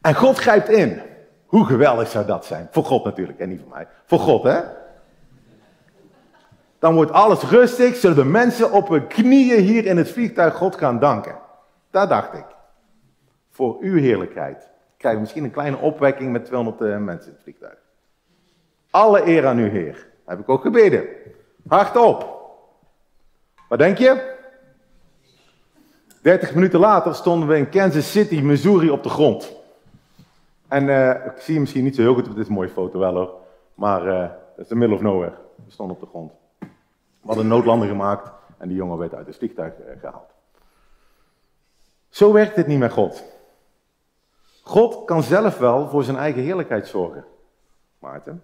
En 0.00 0.14
God 0.14 0.38
grijpt 0.38 0.68
in. 0.68 1.00
Hoe 1.46 1.64
geweldig 1.64 2.08
zou 2.08 2.26
dat 2.26 2.44
zijn? 2.44 2.68
Voor 2.70 2.84
God 2.84 3.04
natuurlijk, 3.04 3.38
en 3.38 3.48
niet 3.48 3.60
voor 3.60 3.72
mij. 3.72 3.86
Voor 4.06 4.18
God, 4.18 4.42
hè? 4.42 4.60
Dan 6.78 6.94
wordt 6.94 7.12
alles 7.12 7.42
rustig, 7.42 7.96
zullen 7.96 8.16
de 8.16 8.24
mensen 8.24 8.72
op 8.72 8.88
hun 8.88 9.06
knieën 9.06 9.60
hier 9.60 9.86
in 9.86 9.96
het 9.96 10.10
vliegtuig 10.10 10.54
God 10.54 10.76
gaan 10.76 10.98
danken. 10.98 11.48
Daar 11.90 12.08
dacht 12.08 12.34
ik. 12.34 12.44
Voor 13.50 13.76
uw 13.80 13.96
heerlijkheid. 13.96 14.70
Krijgen 14.96 15.20
we 15.20 15.26
misschien 15.26 15.44
een 15.44 15.50
kleine 15.50 15.76
opwekking 15.76 16.32
met 16.32 16.44
200 16.44 16.80
uh, 16.80 16.96
mensen 16.98 17.28
in 17.28 17.34
het 17.34 17.42
vliegtuig. 17.42 17.78
Alle 18.90 19.26
eer 19.26 19.46
aan 19.46 19.58
u, 19.58 19.68
Heer. 19.68 20.08
heb 20.24 20.38
ik 20.38 20.48
ook 20.48 20.62
gebeden. 20.62 21.04
Hardop. 21.68 22.38
Wat 23.68 23.78
denk 23.78 23.98
je? 23.98 24.38
30 26.22 26.54
minuten 26.54 26.80
later 26.80 27.14
stonden 27.14 27.48
we 27.48 27.56
in 27.56 27.68
Kansas 27.68 28.10
City, 28.10 28.40
Missouri 28.40 28.90
op 28.90 29.02
de 29.02 29.08
grond. 29.08 29.52
En 30.68 30.84
uh, 30.84 31.10
ik 31.10 31.40
zie 31.40 31.54
je 31.54 31.60
misschien 31.60 31.84
niet 31.84 31.94
zo 31.94 32.02
heel 32.02 32.14
goed, 32.14 32.24
dit 32.24 32.36
is 32.36 32.48
een 32.48 32.54
mooie 32.54 32.68
foto 32.68 32.98
wel 32.98 33.14
hoor. 33.14 33.34
Maar 33.74 34.06
uh, 34.06 34.30
is 34.56 34.68
de 34.68 34.74
middle 34.74 34.96
of 34.96 35.02
nowhere. 35.02 35.34
We 35.66 35.72
stonden 35.72 35.96
op 35.96 36.02
de 36.02 36.08
grond. 36.08 36.32
We 36.58 36.66
hadden 37.26 37.44
een 37.44 37.50
noodlanding 37.50 37.90
gemaakt 37.90 38.30
en 38.58 38.68
die 38.68 38.76
jongen 38.76 38.98
werd 38.98 39.14
uit 39.14 39.26
het 39.26 39.36
vliegtuig 39.36 39.72
gehaald. 40.00 40.30
Zo 42.20 42.32
werkt 42.32 42.56
het 42.56 42.66
niet 42.66 42.78
met 42.78 42.92
God. 42.92 43.24
God 44.62 45.04
kan 45.04 45.22
zelf 45.22 45.58
wel 45.58 45.88
voor 45.88 46.04
zijn 46.04 46.16
eigen 46.16 46.42
heerlijkheid 46.42 46.86
zorgen. 46.86 47.24
Maarten, 47.98 48.42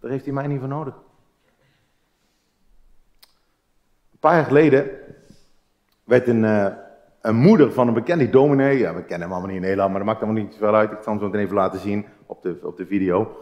daar 0.00 0.10
heeft 0.10 0.24
hij 0.24 0.34
mij 0.34 0.46
niet 0.46 0.58
voor 0.58 0.68
nodig. 0.68 0.94
Een 4.12 4.18
paar 4.20 4.34
jaar 4.34 4.44
geleden 4.44 4.90
werd 6.04 6.26
een, 6.26 6.42
uh, 6.42 6.66
een 7.20 7.36
moeder 7.36 7.72
van 7.72 7.88
een 7.88 7.94
bekende 7.94 8.30
dominee, 8.30 8.78
ja, 8.78 8.94
we 8.94 9.04
kennen 9.04 9.20
hem 9.20 9.30
allemaal 9.30 9.46
niet 9.46 9.56
in 9.56 9.62
Nederland, 9.62 9.90
maar 9.90 9.98
dat 9.98 10.08
maakt 10.08 10.22
allemaal 10.22 10.42
niet 10.42 10.52
zoveel 10.52 10.74
uit, 10.74 10.90
ik 10.90 11.02
zal 11.02 11.12
hem 11.12 11.20
zo 11.22 11.26
meteen 11.26 11.44
even 11.44 11.56
laten 11.56 11.80
zien 11.80 12.06
op 12.26 12.42
de, 12.42 12.58
op 12.62 12.76
de 12.76 12.86
video. 12.86 13.36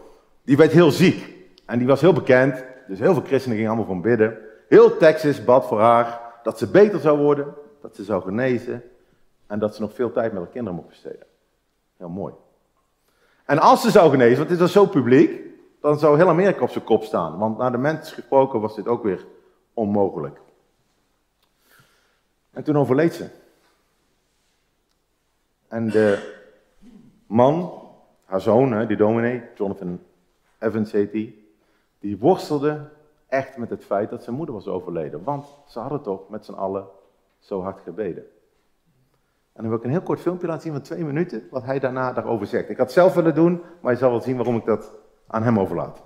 Die 0.44 0.57
werd 0.57 0.72
heel 0.72 0.90
ziek 0.90 1.35
en 1.66 1.79
die 1.79 1.87
was 1.87 2.01
heel 2.01 2.12
bekend, 2.12 2.64
dus 2.88 2.99
heel 2.99 3.14
veel 3.14 3.25
christenen 3.27 3.57
gingen 3.57 3.72
allemaal 3.72 3.92
van 3.92 4.03
bidden. 4.03 4.38
Heel 4.68 4.96
Texas 4.96 5.44
bad 5.44 5.66
voor 5.66 5.81
haar 5.81 6.20
dat 6.42 6.59
ze 6.59 6.70
beter 6.70 7.01
zou 7.01 7.18
worden, 7.18 7.55
dat 7.81 7.96
ze 7.96 8.05
zou 8.05 8.22
genezen 8.22 8.83
en 9.46 9.59
dat 9.59 9.74
ze 9.74 9.80
nog 9.80 9.94
veel 9.94 10.12
tijd 10.12 10.32
met 10.32 10.42
haar 10.42 10.50
kinderen 10.50 10.76
mocht 10.76 10.88
besteden. 10.88 11.26
Heel 11.96 12.09
mooi. 12.09 12.35
En 13.44 13.59
als 13.59 13.82
ze 13.82 13.90
zou 13.90 14.11
genezen, 14.11 14.37
want 14.37 14.48
dit 14.48 14.59
was 14.59 14.72
zo 14.72 14.87
publiek, 14.87 15.40
dan 15.80 15.98
zou 15.98 16.16
heel 16.16 16.28
Amerika 16.28 16.62
op 16.62 16.70
zijn 16.70 16.85
kop 16.85 17.02
staan. 17.02 17.38
Want 17.38 17.59
naar 17.59 17.72
de 17.72 17.78
mensen 17.78 18.14
gesproken 18.14 18.61
was 18.61 18.74
dit 18.74 18.88
ook 18.88 19.02
weer 19.02 19.26
onmogelijk. 19.74 20.40
En 22.50 22.64
toen 22.64 22.76
overleed 22.76 23.14
ze. 23.14 23.28
En 25.68 25.90
de 25.90 26.35
man, 27.26 27.82
haar 28.24 28.40
zoon, 28.40 28.87
die 28.87 28.96
dominee, 28.96 29.42
Jonathan 29.54 30.00
Evans 30.59 30.92
heet 30.92 31.12
die, 31.12 31.54
die 31.98 32.18
worstelde 32.18 32.88
echt 33.28 33.56
met 33.56 33.70
het 33.70 33.85
feit 33.85 34.11
dat 34.11 34.22
zijn 34.22 34.37
moeder 34.37 34.54
was 34.54 34.66
overleden. 34.66 35.24
Want 35.24 35.46
ze 35.66 35.78
hadden 35.78 36.02
toch 36.02 36.28
met 36.28 36.44
z'n 36.44 36.52
allen 36.52 36.87
zo 37.38 37.62
hard 37.62 37.80
gebeden. 37.80 38.24
En 39.57 39.62
dan 39.62 39.69
wil 39.69 39.79
ik 39.79 39.85
een 39.85 39.90
heel 39.90 40.03
kort 40.03 40.21
filmpje 40.21 40.47
laten 40.47 40.62
zien 40.62 40.73
van 40.73 40.83
twee 40.83 41.05
minuten, 41.05 41.42
wat 41.51 41.64
hij 41.64 41.79
daarna 41.79 42.12
daarover 42.12 42.47
zegt. 42.47 42.71
Ik 42.71 42.77
had 42.77 42.87
het 42.87 42.95
zelf 42.95 43.14
willen 43.14 43.35
doen, 43.35 43.62
maar 43.81 43.92
je 43.92 43.99
zal 43.99 44.11
wel 44.11 44.21
zien 44.21 44.37
waarom 44.37 44.57
ik 44.57 44.64
dat 44.64 44.92
aan 45.27 45.42
hem 45.42 45.59
overlaat. 45.59 46.03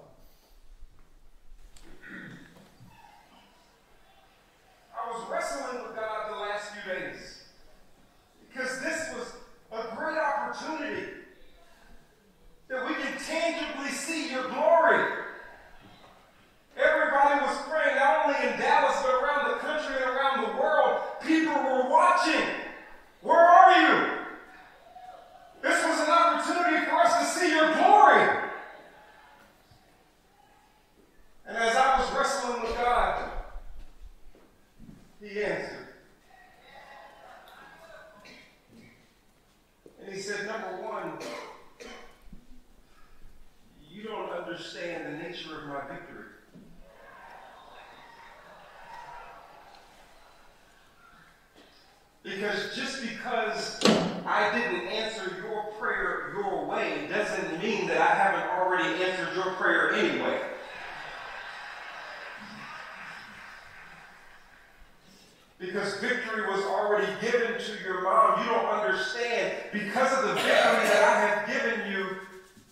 Because 52.22 52.76
just 52.76 53.00
because 53.00 53.80
I 54.26 54.50
didn't 54.54 54.88
answer 54.88 55.34
your 55.42 55.64
prayer 55.78 56.32
your 56.34 56.66
way 56.66 57.06
doesn't 57.08 57.62
mean 57.62 57.88
that 57.88 58.00
I 58.00 58.14
haven't 58.14 58.50
already 58.50 59.02
answered 59.02 59.34
your 59.34 59.54
prayer 59.54 59.94
anyway. 59.94 60.40
Because 65.58 65.98
victory 66.00 66.46
was 66.48 66.64
already 66.64 67.12
given 67.20 67.58
to 67.58 67.84
your 67.84 68.02
mom. 68.02 68.42
You 68.42 68.50
don't 68.50 68.66
understand. 68.66 69.54
Because 69.72 70.12
of 70.18 70.28
the 70.28 70.34
victory 70.34 70.50
that 70.50 71.04
I 71.04 71.20
have 71.20 71.46
given 71.46 71.92
you, 71.92 72.16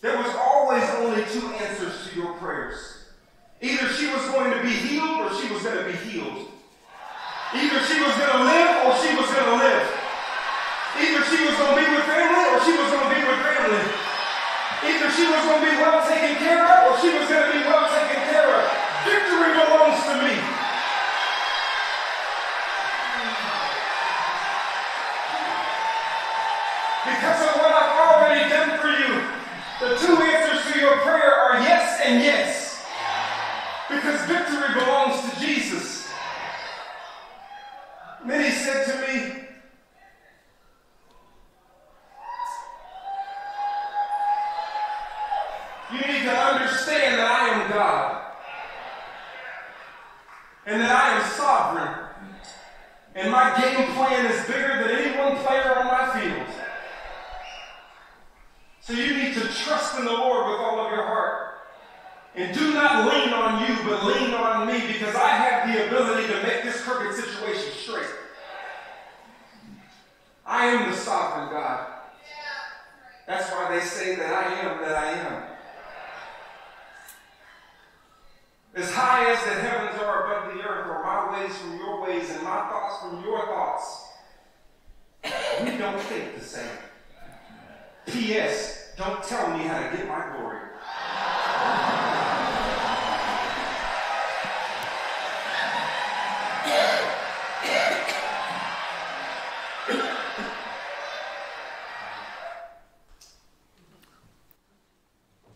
there 0.01 0.17
was 0.17 0.35
always 0.39 0.89
only 0.91 1.23
two 1.31 1.47
answers 1.49 2.09
to 2.09 2.17
your 2.17 2.33
prayers. 2.35 3.05
Either 3.61 3.89
she 3.89 4.07
was 4.07 4.25
going 4.31 4.53
to 4.53 4.63
be 4.63 4.71
healed 4.71 5.21
or 5.21 5.35
she 5.41 5.53
was 5.53 5.63
going 5.63 5.85
to 5.85 5.91
be 5.91 5.99
healed. 6.09 6.49
Either 7.79 7.95
she 7.95 8.03
was 8.03 8.17
going 8.19 8.35
to 8.35 8.43
live 8.43 8.75
or 8.91 8.93
she 8.99 9.14
was 9.14 9.31
to 9.31 9.55
live. 9.55 9.87
Either 10.99 11.23
she 11.31 11.47
was 11.47 11.55
going 11.62 11.79
to 11.79 11.79
be 11.79 11.87
with 11.95 12.03
family 12.11 12.43
or 12.51 12.59
she 12.67 12.75
was 12.75 12.91
going 12.91 13.07
to 13.07 13.14
be 13.14 13.23
with 13.23 13.38
family. 13.38 13.87
Either 14.83 15.09
she 15.14 15.31
was 15.31 15.43
going 15.47 15.62
to 15.62 15.71
be 15.71 15.77
well 15.79 16.03
taken 16.03 16.35
care 16.43 16.67
of 16.67 16.91
or 16.91 16.99
she 16.99 17.14
was 17.14 17.31
going 17.31 17.47
to 17.47 17.53
be 17.55 17.62
well 17.71 17.87
taken 17.87 18.19
care 18.35 18.51
of. 18.51 18.67
Victory 19.07 19.55
belongs 19.55 20.03
to 20.11 20.14
me. 20.27 20.35
Because 27.07 27.38
of 27.47 27.62
what 27.62 27.71
I've 27.79 27.95
already 27.95 28.51
done 28.51 28.75
for 28.83 28.91
you, 28.91 29.23
the 29.79 29.95
two 30.03 30.19
answers 30.19 30.67
to 30.73 30.81
your 30.81 30.99
prayer 31.07 31.31
are 31.31 31.62
yes 31.62 32.01
and 32.03 32.25
yes. 32.25 32.83
Because 33.88 34.19
victory 34.27 34.75
belongs 34.75 35.31
to 35.31 35.38
Jesus. 35.38 35.98
Many 38.24 38.50
said 38.50 38.85
to 38.87 39.07
me, 39.07 39.38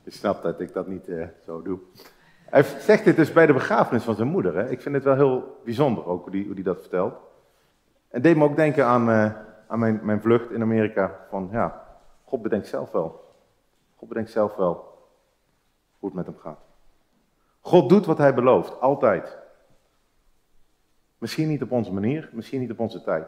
Je 0.03 0.11
snapt 0.11 0.43
dat 0.43 0.61
ik 0.61 0.73
dat 0.73 0.87
niet 0.87 1.09
eh, 1.09 1.27
zo 1.45 1.63
doe. 1.63 1.79
Hij 2.45 2.63
zegt 2.63 3.05
dit 3.05 3.17
dus 3.17 3.33
bij 3.33 3.47
de 3.47 3.53
begrafenis 3.53 4.03
van 4.03 4.15
zijn 4.15 4.29
moeder. 4.29 4.55
Hè? 4.55 4.71
Ik 4.71 4.81
vind 4.81 4.95
het 4.95 5.05
wel 5.05 5.15
heel 5.15 5.61
bijzonder 5.65 6.07
ook 6.07 6.25
hoe 6.25 6.55
hij 6.55 6.63
dat 6.63 6.81
vertelt. 6.81 7.15
En 8.09 8.23
deed 8.23 8.37
me 8.37 8.45
ook 8.45 8.57
denken 8.57 8.87
aan, 8.87 9.11
eh, 9.11 9.33
aan 9.67 9.79
mijn, 9.79 10.01
mijn 10.03 10.21
vlucht 10.21 10.51
in 10.51 10.63
Amerika. 10.63 11.27
Van 11.29 11.49
ja, 11.53 11.87
God 12.25 12.43
bedenkt 12.43 12.67
zelf 12.67 12.91
wel. 12.91 13.35
God 13.97 14.09
bedenkt 14.09 14.31
zelf 14.31 14.57
wel 14.57 14.99
hoe 15.99 16.09
het 16.09 16.15
met 16.15 16.27
hem 16.27 16.39
gaat. 16.39 16.61
God 17.61 17.89
doet 17.89 18.07
wat 18.07 18.19
hij 18.19 18.35
belooft, 18.35 18.81
altijd. 18.81 19.39
Misschien 21.23 21.49
niet 21.49 21.63
op 21.63 21.71
onze 21.71 21.93
manier, 21.93 22.31
misschien 22.33 22.61
niet 22.61 22.71
op 22.71 22.79
onze 22.81 23.03
tijd. 23.03 23.27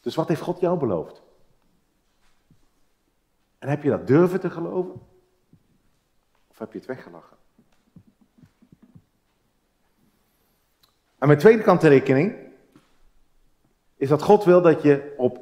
Dus 0.00 0.14
wat 0.14 0.28
heeft 0.28 0.40
God 0.40 0.60
jou 0.60 0.78
beloofd? 0.78 1.22
En 3.58 3.68
heb 3.68 3.82
je 3.82 3.90
dat 3.90 4.06
durven 4.06 4.40
te 4.40 4.50
geloven? 4.50 5.00
Of 6.48 6.58
heb 6.58 6.72
je 6.72 6.78
het 6.78 6.86
weggelachen? 6.86 7.36
En 11.18 11.26
mijn 11.26 11.38
tweede 11.38 11.62
kanttekening 11.62 12.36
is 13.96 14.08
dat 14.08 14.22
God 14.22 14.44
wil 14.44 14.62
dat 14.62 14.82
je 14.82 15.14
op 15.16 15.38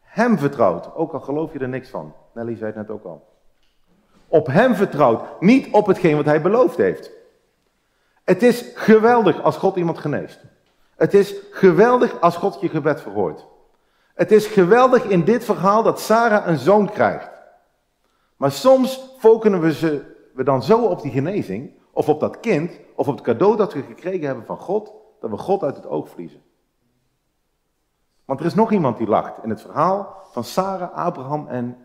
Hem 0.00 0.38
vertrouwt, 0.38 0.94
ook 0.94 1.12
al 1.12 1.20
geloof 1.20 1.52
je 1.52 1.58
er 1.58 1.68
niks 1.68 1.88
van. 1.88 2.14
Nelly 2.34 2.56
zei 2.56 2.66
het 2.66 2.76
net 2.76 2.90
ook 2.90 3.04
al. 3.04 3.28
Op 4.28 4.46
Hem 4.46 4.74
vertrouwt, 4.74 5.40
niet 5.40 5.72
op 5.72 5.86
hetgeen 5.86 6.16
wat 6.16 6.24
Hij 6.24 6.42
beloofd 6.42 6.76
heeft. 6.76 7.15
Het 8.26 8.42
is 8.42 8.64
geweldig 8.74 9.42
als 9.42 9.56
God 9.56 9.76
iemand 9.76 9.98
geneest. 9.98 10.40
Het 10.96 11.14
is 11.14 11.34
geweldig 11.50 12.20
als 12.20 12.36
God 12.36 12.60
je 12.60 12.68
gebed 12.68 13.00
verhoort. 13.00 13.46
Het 14.14 14.32
is 14.32 14.46
geweldig 14.46 15.04
in 15.04 15.24
dit 15.24 15.44
verhaal 15.44 15.82
dat 15.82 16.00
Sarah 16.00 16.46
een 16.46 16.58
zoon 16.58 16.90
krijgt. 16.90 17.30
Maar 18.36 18.52
soms 18.52 19.14
focussen 19.18 19.60
we, 19.60 19.72
ze, 19.72 20.14
we 20.34 20.44
dan 20.44 20.62
zo 20.62 20.84
op 20.84 21.02
die 21.02 21.10
genezing, 21.10 21.72
of 21.90 22.08
op 22.08 22.20
dat 22.20 22.40
kind, 22.40 22.80
of 22.94 23.08
op 23.08 23.14
het 23.14 23.24
cadeau 23.24 23.56
dat 23.56 23.72
we 23.72 23.82
gekregen 23.82 24.26
hebben 24.26 24.46
van 24.46 24.58
God, 24.58 24.92
dat 25.20 25.30
we 25.30 25.36
God 25.36 25.62
uit 25.62 25.76
het 25.76 25.86
oog 25.86 26.08
verliezen. 26.08 26.42
Want 28.24 28.40
er 28.40 28.46
is 28.46 28.54
nog 28.54 28.72
iemand 28.72 28.98
die 28.98 29.06
lacht 29.06 29.42
in 29.42 29.50
het 29.50 29.60
verhaal 29.60 30.22
van 30.30 30.44
Sarah, 30.44 30.94
Abraham 30.94 31.48
en 31.48 31.76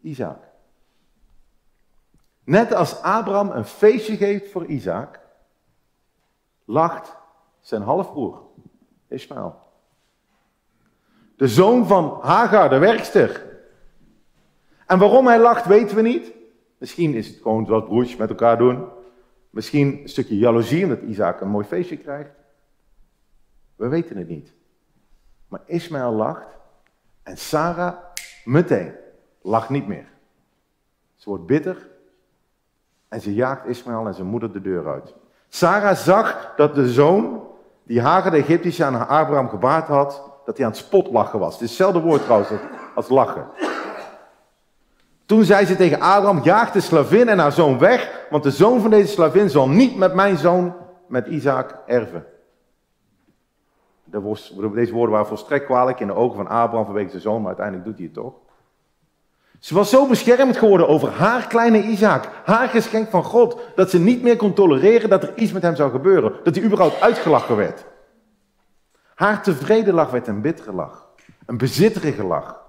Isaac. 0.00 0.38
Net 2.44 2.74
als 2.74 3.02
Abraham 3.02 3.50
een 3.50 3.64
feestje 3.64 4.16
geeft 4.16 4.50
voor 4.50 4.64
Isaac, 4.64 5.24
lacht 6.66 7.16
zijn 7.60 7.82
halfbroer, 7.82 8.40
Ismaël. 9.08 9.64
De 11.36 11.48
zoon 11.48 11.86
van 11.86 12.18
Hagar, 12.22 12.68
de 12.68 12.78
werkster. 12.78 13.44
En 14.86 14.98
waarom 14.98 15.26
hij 15.26 15.38
lacht, 15.38 15.66
weten 15.66 15.96
we 15.96 16.02
niet. 16.02 16.32
Misschien 16.78 17.14
is 17.14 17.28
het 17.28 17.36
gewoon 17.36 17.66
wat 17.66 17.84
broertjes 17.84 18.16
met 18.16 18.28
elkaar 18.28 18.58
doen. 18.58 18.88
Misschien 19.50 20.00
een 20.02 20.08
stukje 20.08 20.38
jaloezie 20.38 20.84
omdat 20.84 21.02
Isaac 21.02 21.40
een 21.40 21.48
mooi 21.48 21.66
feestje 21.66 21.96
krijgt. 21.96 22.30
We 23.76 23.88
weten 23.88 24.16
het 24.16 24.28
niet. 24.28 24.52
Maar 25.48 25.60
Ismaël 25.66 26.12
lacht 26.12 26.46
en 27.22 27.38
Sarah 27.38 27.96
meteen 28.44 28.94
lacht 29.42 29.68
niet 29.68 29.86
meer. 29.86 30.08
Ze 31.14 31.28
wordt 31.28 31.46
bitter 31.46 31.88
en 33.08 33.20
ze 33.20 33.34
jaagt 33.34 33.66
Ismaël 33.66 34.06
en 34.06 34.14
zijn 34.14 34.26
moeder 34.26 34.52
de 34.52 34.60
deur 34.60 34.88
uit. 34.88 35.14
Sarah 35.48 35.96
zag 35.96 36.52
dat 36.56 36.74
de 36.74 36.88
zoon 36.88 37.44
die 37.82 38.00
Hagar 38.00 38.30
de 38.30 38.36
Egyptische 38.36 38.84
aan 38.84 39.08
Abraham 39.08 39.48
gebaard 39.48 39.86
had, 39.86 40.22
dat 40.44 40.56
hij 40.56 40.66
aan 40.66 40.72
het 40.72 40.80
spotlachen 40.80 41.38
was. 41.38 41.52
Het 41.52 41.62
is 41.62 41.68
hetzelfde 41.68 42.00
woord 42.00 42.22
trouwens 42.22 42.50
als 42.94 43.08
lachen. 43.08 43.46
Toen 45.26 45.44
zei 45.44 45.66
ze 45.66 45.76
tegen 45.76 46.00
Abraham, 46.00 46.42
jaag 46.42 46.72
de 46.72 46.80
slavin 46.80 47.28
en 47.28 47.38
haar 47.38 47.52
zoon 47.52 47.78
weg, 47.78 48.26
want 48.30 48.42
de 48.42 48.50
zoon 48.50 48.80
van 48.80 48.90
deze 48.90 49.12
slavin 49.12 49.50
zal 49.50 49.68
niet 49.68 49.96
met 49.96 50.14
mijn 50.14 50.36
zoon, 50.36 50.74
met 51.06 51.26
Isaac, 51.26 51.78
erven. 51.86 52.26
Deze 54.74 54.92
woorden 54.92 55.10
waren 55.10 55.26
volstrekt 55.26 55.64
kwalijk 55.64 56.00
in 56.00 56.06
de 56.06 56.14
ogen 56.14 56.36
van 56.36 56.48
Abraham 56.48 56.84
vanwege 56.84 57.10
zijn 57.10 57.22
zoon, 57.22 57.38
maar 57.38 57.46
uiteindelijk 57.46 57.86
doet 57.86 57.96
hij 57.96 58.04
het 58.04 58.14
toch. 58.14 58.34
Ze 59.58 59.74
was 59.74 59.90
zo 59.90 60.06
beschermd 60.06 60.56
geworden 60.56 60.88
over 60.88 61.10
haar 61.10 61.46
kleine 61.46 61.82
Isaac, 61.82 62.28
haar 62.44 62.68
geschenk 62.68 63.10
van 63.10 63.24
God, 63.24 63.60
dat 63.74 63.90
ze 63.90 63.98
niet 63.98 64.22
meer 64.22 64.36
kon 64.36 64.52
tolereren 64.52 65.10
dat 65.10 65.22
er 65.22 65.38
iets 65.38 65.52
met 65.52 65.62
hem 65.62 65.76
zou 65.76 65.90
gebeuren, 65.90 66.32
dat 66.44 66.54
hij 66.54 66.64
überhaupt 66.64 67.00
uitgelachen 67.00 67.56
werd. 67.56 67.84
Haar 69.14 69.42
tevreden 69.42 69.94
lach 69.94 70.10
werd 70.10 70.26
een 70.26 70.40
bittere 70.40 70.72
lach, 70.72 71.08
een 71.46 71.58
bezitterige 71.58 72.24
lach. 72.24 72.64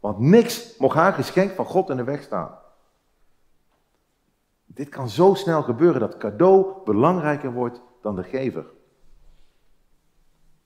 Want 0.00 0.18
niks 0.18 0.76
mocht 0.78 0.96
haar 0.96 1.12
geschenk 1.12 1.54
van 1.54 1.64
God 1.64 1.90
in 1.90 1.96
de 1.96 2.04
weg 2.04 2.22
staan. 2.22 2.58
Dit 4.66 4.88
kan 4.88 5.08
zo 5.08 5.34
snel 5.34 5.62
gebeuren 5.62 6.00
dat 6.00 6.16
cadeau 6.16 6.84
belangrijker 6.84 7.52
wordt 7.52 7.80
dan 8.02 8.16
de 8.16 8.22
gever. 8.22 8.64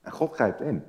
En 0.01 0.11
God 0.11 0.33
grijpt 0.33 0.61
in. 0.61 0.83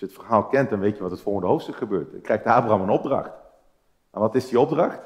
Als 0.00 0.10
je 0.10 0.14
het 0.16 0.24
verhaal 0.24 0.46
kent, 0.46 0.70
dan 0.70 0.80
weet 0.80 0.96
je 0.96 1.02
wat 1.02 1.10
het 1.10 1.20
volgende 1.20 1.48
hoofdstuk 1.48 1.76
gebeurt. 1.76 2.10
Dan 2.10 2.20
krijgt 2.20 2.44
Abraham 2.44 2.82
een 2.82 2.90
opdracht. 2.90 3.32
En 4.10 4.20
wat 4.20 4.34
is 4.34 4.48
die 4.48 4.60
opdracht? 4.60 5.00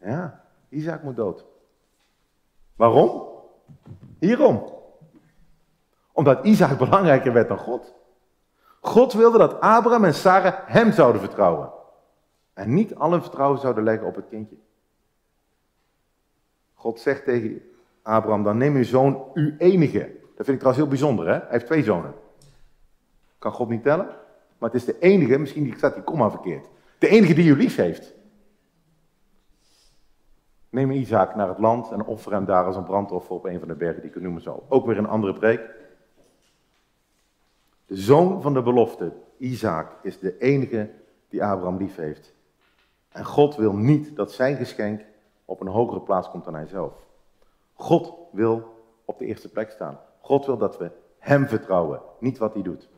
Ja, 0.00 0.44
Isaac 0.68 1.02
moet 1.02 1.16
dood. 1.16 1.44
Waarom? 2.76 3.22
Hierom. 4.18 4.72
Omdat 6.12 6.44
Isaac 6.44 6.78
belangrijker 6.78 7.32
werd 7.32 7.48
dan 7.48 7.58
God. 7.58 7.94
God 8.80 9.12
wilde 9.12 9.38
dat 9.38 9.60
Abraham 9.60 10.04
en 10.04 10.14
Sarah 10.14 10.54
hem 10.66 10.92
zouden 10.92 11.20
vertrouwen. 11.20 11.70
En 12.52 12.74
niet 12.74 12.94
al 12.94 13.10
hun 13.10 13.22
vertrouwen 13.22 13.60
zouden 13.60 13.84
leggen 13.84 14.06
op 14.06 14.14
het 14.14 14.28
kindje. 14.28 14.56
God 16.74 17.00
zegt 17.00 17.24
tegen 17.24 17.62
Abraham, 18.02 18.42
dan 18.42 18.56
neem 18.56 18.74
uw 18.74 18.84
zoon, 18.84 19.30
uw 19.34 19.56
enige. 19.56 20.16
Dat 20.36 20.46
vind 20.46 20.48
ik 20.48 20.58
trouwens 20.58 20.76
heel 20.76 20.88
bijzonder, 20.88 21.26
hè? 21.26 21.32
Hij 21.32 21.46
heeft 21.48 21.66
twee 21.66 21.82
zonen. 21.82 22.26
Kan 23.38 23.52
God 23.52 23.68
niet 23.68 23.82
tellen? 23.82 24.06
Maar 24.58 24.70
het 24.70 24.80
is 24.80 24.84
de 24.84 24.98
enige, 24.98 25.38
misschien 25.38 25.74
staat 25.76 25.94
die 25.94 26.02
komma 26.02 26.30
verkeerd. 26.30 26.66
De 26.98 27.08
enige 27.08 27.34
die 27.34 27.50
u 27.50 27.56
lief 27.56 27.76
heeft. 27.76 28.14
Neem 30.70 30.90
Isaac 30.90 31.34
naar 31.34 31.48
het 31.48 31.58
land 31.58 31.90
en 31.90 32.04
offer 32.04 32.32
hem 32.32 32.44
daar 32.44 32.64
als 32.64 32.76
een 32.76 32.84
brandoffer 32.84 33.34
op 33.34 33.44
een 33.44 33.58
van 33.58 33.68
de 33.68 33.74
bergen 33.74 34.02
die 34.02 34.10
ik 34.10 34.20
noemen 34.20 34.42
zal. 34.42 34.66
Ook 34.68 34.86
weer 34.86 34.98
een 34.98 35.08
andere 35.08 35.32
preek. 35.32 35.60
De 37.86 37.96
zoon 37.96 38.42
van 38.42 38.54
de 38.54 38.62
belofte, 38.62 39.12
Isaac, 39.36 39.92
is 40.02 40.18
de 40.18 40.38
enige 40.38 40.90
die 41.28 41.44
Abraham 41.44 41.76
lief 41.76 41.96
heeft. 41.96 42.34
En 43.08 43.24
God 43.24 43.56
wil 43.56 43.72
niet 43.72 44.16
dat 44.16 44.32
zijn 44.32 44.56
geschenk 44.56 45.00
op 45.44 45.60
een 45.60 45.66
hogere 45.66 46.00
plaats 46.00 46.30
komt 46.30 46.44
dan 46.44 46.54
hij 46.54 46.66
zelf. 46.66 46.92
God 47.74 48.12
wil 48.32 48.76
op 49.04 49.18
de 49.18 49.26
eerste 49.26 49.48
plek 49.48 49.70
staan. 49.70 50.00
God 50.20 50.46
wil 50.46 50.56
dat 50.56 50.78
we 50.78 50.90
hem 51.18 51.46
vertrouwen, 51.46 52.00
niet 52.18 52.38
wat 52.38 52.54
hij 52.54 52.62
doet. 52.62 52.88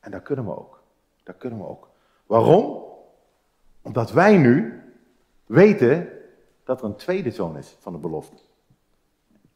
En 0.00 0.10
dat 0.10 0.22
kunnen 0.22 0.44
we 0.44 0.56
ook. 0.56 0.82
Dat 1.22 1.36
kunnen 1.38 1.58
we 1.58 1.64
ook. 1.64 1.88
Waarom? 2.26 2.82
Omdat 3.82 4.12
wij 4.12 4.36
nu 4.36 4.82
weten 5.46 6.08
dat 6.64 6.80
er 6.80 6.86
een 6.86 6.96
tweede 6.96 7.30
zoon 7.30 7.56
is 7.56 7.76
van 7.80 7.92
de 7.92 7.98
belofte. 7.98 8.36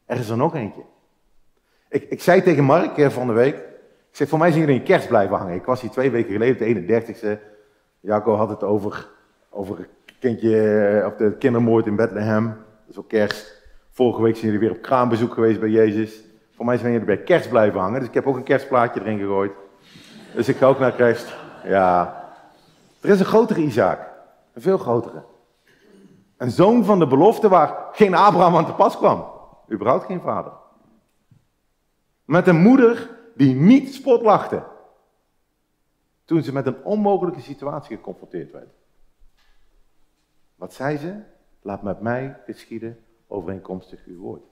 Er 0.05 0.19
is 0.19 0.29
er 0.29 0.37
nog 0.37 0.55
eentje. 0.55 0.83
Ik, 1.89 2.03
ik 2.03 2.23
zei 2.23 2.43
tegen 2.43 2.65
Mark 2.65 2.99
eh, 2.99 3.11
van 3.11 3.27
de 3.27 3.33
week, 3.33 3.57
ik 4.11 4.17
zeg, 4.21 4.29
voor 4.29 4.39
mij 4.39 4.51
zijn 4.51 4.61
jullie 4.61 4.79
in 4.79 4.87
kerst 4.87 5.09
blijven 5.09 5.37
hangen. 5.37 5.55
Ik 5.55 5.65
was 5.65 5.81
hier 5.81 5.91
twee 5.91 6.11
weken 6.11 6.33
geleden, 6.33 6.87
de 6.87 7.03
31ste. 7.03 7.41
Jacco 8.01 8.35
had 8.35 8.49
het 8.49 8.63
over, 8.63 9.09
over 9.51 9.89
kindje, 10.19 10.79
eh, 10.79 11.07
of 11.07 11.15
de 11.15 11.37
kindermoord 11.39 11.87
in 11.87 11.97
Bethlehem. 11.97 12.47
Dat 12.47 12.57
is 12.89 12.99
ook 12.99 13.09
kerst. 13.09 13.63
Vorige 13.91 14.23
week 14.23 14.37
zijn 14.37 14.53
jullie 14.53 14.69
weer 14.69 14.77
op 14.77 14.83
kraambezoek 14.83 15.35
geweest 15.35 15.61
bij 15.61 15.69
Jezus. 15.69 16.25
Voor 16.55 16.65
mij 16.65 16.77
zijn 16.77 16.93
jullie 16.93 17.07
bij 17.07 17.23
kerst 17.23 17.49
blijven 17.49 17.81
hangen. 17.81 17.99
Dus 17.99 18.09
ik 18.09 18.15
heb 18.15 18.27
ook 18.27 18.37
een 18.37 18.43
kerstplaatje 18.43 19.01
erin 19.01 19.19
gegooid. 19.19 19.53
Dus 20.35 20.49
ik 20.49 20.57
ga 20.57 20.66
ook 20.66 20.79
naar 20.79 20.92
kerst. 20.92 21.37
Ja. 21.64 22.23
Er 23.01 23.11
is 23.11 23.20
een 23.20 23.27
grotere 23.27 23.61
Isaac. 23.61 24.12
Een 24.53 24.62
veel 24.62 24.79
grotere. 24.79 25.25
Een 26.37 26.51
zoon 26.51 26.85
van 26.85 26.99
de 26.99 27.07
belofte 27.07 27.49
waar 27.49 27.88
geen 27.92 28.14
Abraham 28.14 28.57
aan 28.57 28.66
te 28.66 28.73
pas 28.73 28.97
kwam. 28.97 29.25
Überhaupt 29.70 30.05
geen 30.05 30.20
vader. 30.20 30.53
Met 32.25 32.47
een 32.47 32.61
moeder 32.61 33.11
die 33.35 33.55
niet 33.55 33.94
spotlachte. 33.94 34.62
Toen 36.25 36.42
ze 36.42 36.53
met 36.53 36.66
een 36.66 36.85
onmogelijke 36.85 37.40
situatie 37.40 37.97
geconfronteerd 37.97 38.53
werd. 38.53 38.68
Wat 40.55 40.73
zei 40.73 40.97
ze? 40.97 41.23
Laat 41.62 41.83
met 41.83 42.01
mij 42.01 42.40
geschieden 42.47 42.99
overeenkomstig 43.27 44.05
uw 44.07 44.18
woord. 44.18 44.42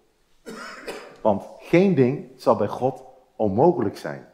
Want 1.21 1.45
geen 1.59 1.95
ding 1.95 2.31
zal 2.37 2.57
bij 2.57 2.68
God 2.68 3.05
onmogelijk 3.37 3.97
zijn. 3.97 4.32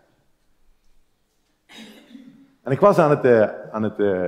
En 2.68 2.74
ik 2.74 2.80
was 2.80 2.98
aan 2.98 3.10
het, 3.10 3.24
uh, 3.24 3.48
aan 3.70 3.82
het 3.82 3.98
uh, 3.98 4.24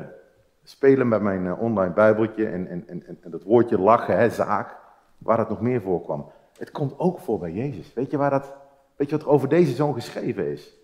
spelen 0.62 1.08
met 1.08 1.20
mijn 1.22 1.44
uh, 1.44 1.62
online 1.62 1.92
bijbeltje 1.92 2.46
en, 2.46 2.68
en, 2.68 2.88
en, 2.88 3.04
en, 3.22 3.30
dat 3.30 3.42
woordje 3.42 3.78
lachen, 3.78 4.16
hè, 4.16 4.30
zaak, 4.30 4.76
waar 5.18 5.38
het 5.38 5.48
nog 5.48 5.60
meer 5.60 5.80
voorkwam. 5.80 6.30
Het 6.58 6.70
komt 6.70 6.98
ook 6.98 7.18
voor 7.18 7.38
bij 7.38 7.52
Jezus. 7.52 7.92
Weet 7.94 8.10
je, 8.10 8.16
waar 8.16 8.30
dat, 8.30 8.54
weet 8.96 9.10
je 9.10 9.16
wat 9.16 9.24
er 9.24 9.32
over 9.32 9.48
deze 9.48 9.74
zoon 9.74 9.94
geschreven 9.94 10.46
is? 10.46 10.76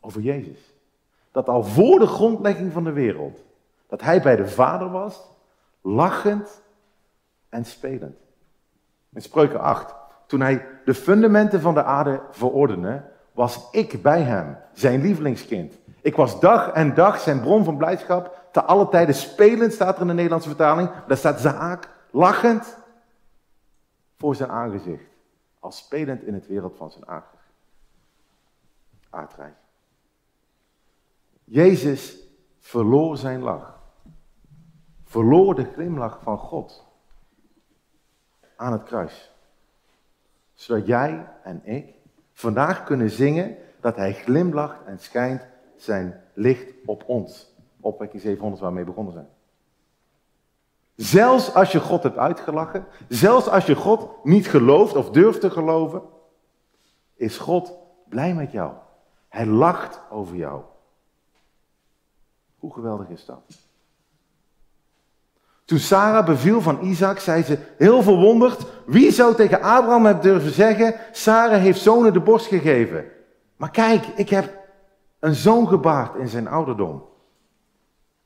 Over 0.00 0.20
Jezus. 0.20 0.74
Dat 1.30 1.48
al 1.48 1.62
voor 1.62 1.98
de 1.98 2.06
grondlegging 2.06 2.72
van 2.72 2.84
de 2.84 2.92
wereld, 2.92 3.44
dat 3.86 4.02
hij 4.02 4.22
bij 4.22 4.36
de 4.36 4.46
Vader 4.46 4.90
was, 4.90 5.28
lachend 5.80 6.62
en 7.48 7.64
spelend. 7.64 8.18
In 9.12 9.22
Spreuken 9.22 9.60
8, 9.60 9.94
toen 10.26 10.40
hij 10.40 10.66
de 10.84 10.94
fundamenten 10.94 11.60
van 11.60 11.74
de 11.74 11.82
aarde 11.82 12.20
verordende, 12.30 13.12
was 13.34 13.70
ik 13.70 14.02
bij 14.02 14.22
hem, 14.22 14.56
zijn 14.72 15.00
lievelingskind. 15.00 15.78
Ik 16.00 16.16
was 16.16 16.40
dag 16.40 16.72
en 16.72 16.94
dag 16.94 17.20
zijn 17.20 17.40
bron 17.40 17.64
van 17.64 17.76
blijdschap, 17.76 18.48
te 18.52 18.62
alle 18.62 18.88
tijden 18.88 19.14
spelend, 19.14 19.72
staat 19.72 19.94
er 19.94 20.00
in 20.00 20.06
de 20.06 20.12
Nederlandse 20.12 20.48
vertaling. 20.48 20.90
Daar 21.06 21.16
staat 21.16 21.40
Zaak, 21.40 21.88
lachend, 22.10 22.76
voor 24.16 24.34
zijn 24.34 24.50
aangezicht. 24.50 25.04
Als 25.58 25.76
spelend 25.76 26.22
in 26.22 26.34
het 26.34 26.46
wereld 26.46 26.76
van 26.76 26.90
zijn 26.90 27.04
aardrijk. 29.10 29.54
Jezus 31.44 32.18
verloor 32.60 33.16
zijn 33.16 33.42
lach. 33.42 33.82
Verloor 35.04 35.54
de 35.54 35.64
glimlach 35.72 36.18
van 36.22 36.38
God 36.38 36.84
aan 38.56 38.72
het 38.72 38.82
kruis. 38.82 39.32
Zodat 40.54 40.86
jij 40.86 41.28
en 41.42 41.60
ik 41.64 41.93
vandaag 42.34 42.84
kunnen 42.84 43.10
zingen 43.10 43.56
dat 43.80 43.96
hij 43.96 44.12
glimlacht 44.12 44.84
en 44.84 44.98
schijnt 44.98 45.46
zijn 45.76 46.20
licht 46.34 46.72
op 46.84 47.04
ons. 47.06 47.54
Opwekking 47.80 48.22
700 48.22 48.60
waar 48.62 48.70
we 48.70 48.76
mee 48.76 48.84
begonnen 48.84 49.12
zijn. 49.12 49.28
Zelfs 50.94 51.54
als 51.54 51.72
je 51.72 51.80
God 51.80 52.02
hebt 52.02 52.16
uitgelachen, 52.16 52.86
zelfs 53.08 53.48
als 53.48 53.66
je 53.66 53.74
God 53.74 54.24
niet 54.24 54.48
gelooft 54.48 54.96
of 54.96 55.10
durft 55.10 55.40
te 55.40 55.50
geloven, 55.50 56.02
is 57.14 57.38
God 57.38 57.72
blij 58.08 58.34
met 58.34 58.52
jou. 58.52 58.72
Hij 59.28 59.46
lacht 59.46 60.00
over 60.10 60.36
jou. 60.36 60.62
Hoe 62.58 62.72
geweldig 62.72 63.08
is 63.08 63.24
dat? 63.24 63.63
Toen 65.64 65.78
Sarah 65.78 66.26
beviel 66.26 66.60
van 66.60 66.78
Isaac, 66.82 67.18
zei 67.18 67.42
ze 67.42 67.58
heel 67.78 68.02
verwonderd, 68.02 68.66
wie 68.86 69.12
zou 69.12 69.34
tegen 69.34 69.62
Abraham 69.62 70.04
hebben 70.04 70.22
durven 70.24 70.52
zeggen, 70.52 70.94
Sarah 71.12 71.60
heeft 71.60 71.80
zonen 71.80 72.12
de 72.12 72.20
borst 72.20 72.46
gegeven. 72.46 73.04
Maar 73.56 73.70
kijk, 73.70 74.06
ik 74.16 74.28
heb 74.28 74.58
een 75.20 75.34
zoon 75.34 75.68
gebaard 75.68 76.16
in 76.16 76.28
zijn 76.28 76.48
ouderdom. 76.48 77.02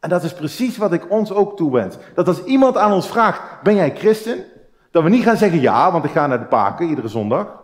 En 0.01 0.09
dat 0.09 0.25
is 0.25 0.35
precies 0.35 0.77
wat 0.77 0.93
ik 0.93 1.11
ons 1.11 1.33
ook 1.33 1.57
toewens. 1.57 1.97
Dat 2.15 2.29
als 2.29 2.45
iemand 2.45 2.77
aan 2.77 2.93
ons 2.93 3.09
vraagt, 3.09 3.63
ben 3.63 3.75
jij 3.75 3.97
christen? 3.97 4.45
Dat 4.91 5.03
we 5.03 5.09
niet 5.09 5.23
gaan 5.23 5.37
zeggen 5.37 5.61
ja, 5.61 5.93
want 5.93 6.05
ik 6.05 6.11
ga 6.11 6.27
naar 6.27 6.39
de 6.39 6.45
paken 6.45 6.89
iedere 6.89 7.09
zondag. 7.09 7.63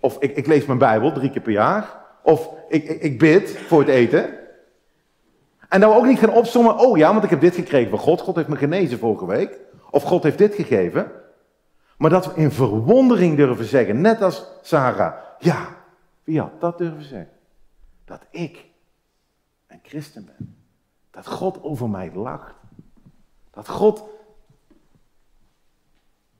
Of 0.00 0.16
ik, 0.18 0.36
ik 0.36 0.46
lees 0.46 0.66
mijn 0.66 0.78
Bijbel 0.78 1.12
drie 1.12 1.30
keer 1.30 1.42
per 1.42 1.52
jaar. 1.52 2.00
Of 2.22 2.48
ik, 2.68 2.84
ik, 2.84 3.02
ik 3.02 3.18
bid 3.18 3.58
voor 3.66 3.78
het 3.78 3.88
eten. 3.88 4.41
En 5.72 5.80
dat 5.80 5.92
we 5.92 5.98
ook 5.98 6.06
niet 6.06 6.18
gaan 6.18 6.32
opzommen, 6.32 6.78
oh 6.78 6.96
ja, 6.96 7.12
want 7.12 7.24
ik 7.24 7.30
heb 7.30 7.40
dit 7.40 7.54
gekregen 7.54 7.90
van 7.90 7.98
God. 7.98 8.20
God 8.20 8.36
heeft 8.36 8.48
me 8.48 8.56
genezen 8.56 8.98
vorige 8.98 9.26
week. 9.26 9.58
Of 9.90 10.02
God 10.02 10.22
heeft 10.22 10.38
dit 10.38 10.54
gegeven. 10.54 11.12
Maar 11.98 12.10
dat 12.10 12.26
we 12.26 12.40
in 12.40 12.50
verwondering 12.50 13.36
durven 13.36 13.64
zeggen, 13.64 14.00
net 14.00 14.22
als 14.22 14.46
Sarah. 14.62 15.14
Ja, 15.38 15.76
wie 16.24 16.40
had 16.40 16.60
dat 16.60 16.78
durven 16.78 17.02
zeggen? 17.02 17.32
Dat 18.04 18.26
ik 18.30 18.70
een 19.66 19.80
christen 19.82 20.24
ben. 20.24 20.56
Dat 21.10 21.26
God 21.26 21.62
over 21.62 21.90
mij 21.90 22.12
lacht. 22.14 22.54
Dat 23.50 23.68
God, 23.68 24.04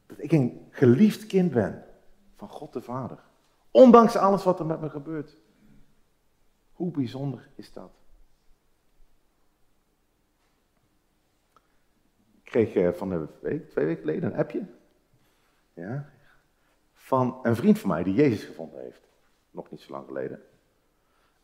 dat 0.06 0.16
ik 0.18 0.32
een 0.32 0.66
geliefd 0.70 1.26
kind 1.26 1.50
ben 1.52 1.84
van 2.36 2.48
God 2.48 2.72
de 2.72 2.82
Vader. 2.82 3.18
Ondanks 3.70 4.16
alles 4.16 4.44
wat 4.44 4.58
er 4.58 4.66
met 4.66 4.80
me 4.80 4.90
gebeurt. 4.90 5.36
Hoe 6.72 6.90
bijzonder 6.90 7.48
is 7.54 7.72
dat? 7.72 8.01
Kreeg 12.52 12.74
eh, 12.74 12.92
van 12.92 13.08
de 13.08 13.26
twee 13.40 13.86
weken 13.86 14.00
geleden 14.00 14.32
een 14.32 14.38
appje. 14.38 14.62
Ja, 15.74 16.08
van 16.94 17.38
een 17.42 17.56
vriend 17.56 17.78
van 17.78 17.90
mij 17.90 18.02
die 18.02 18.14
Jezus 18.14 18.44
gevonden 18.44 18.80
heeft. 18.80 19.00
Nog 19.50 19.70
niet 19.70 19.80
zo 19.80 19.92
lang 19.92 20.06
geleden. 20.06 20.40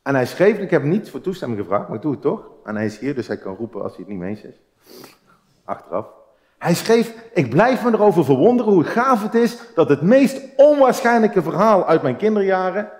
En 0.02 0.14
hij 0.14 0.26
schreef, 0.26 0.58
ik 0.58 0.70
heb 0.70 0.80
hem 0.80 0.90
niet 0.90 1.10
voor 1.10 1.20
toestemming 1.20 1.60
gevraagd, 1.60 1.86
maar 1.86 1.96
ik 1.96 2.02
doe 2.02 2.12
het 2.12 2.20
toch. 2.20 2.50
En 2.64 2.76
hij 2.76 2.84
is 2.84 2.98
hier, 2.98 3.14
dus 3.14 3.26
hij 3.26 3.38
kan 3.38 3.56
roepen 3.56 3.82
als 3.82 3.90
hij 3.92 4.00
het 4.00 4.08
niet 4.08 4.18
mee 4.18 4.30
eens 4.30 4.42
is. 4.42 4.60
Achteraf. 5.64 6.06
Hij 6.58 6.74
schreef, 6.74 7.30
ik 7.34 7.50
blijf 7.50 7.84
me 7.84 7.92
erover 7.92 8.24
verwonderen 8.24 8.72
hoe 8.72 8.84
gaaf 8.84 9.22
het 9.22 9.34
is 9.34 9.74
dat 9.74 9.88
het 9.88 10.02
meest 10.02 10.56
onwaarschijnlijke 10.56 11.42
verhaal 11.42 11.86
uit 11.86 12.02
mijn 12.02 12.16
kinderjaren, 12.16 12.90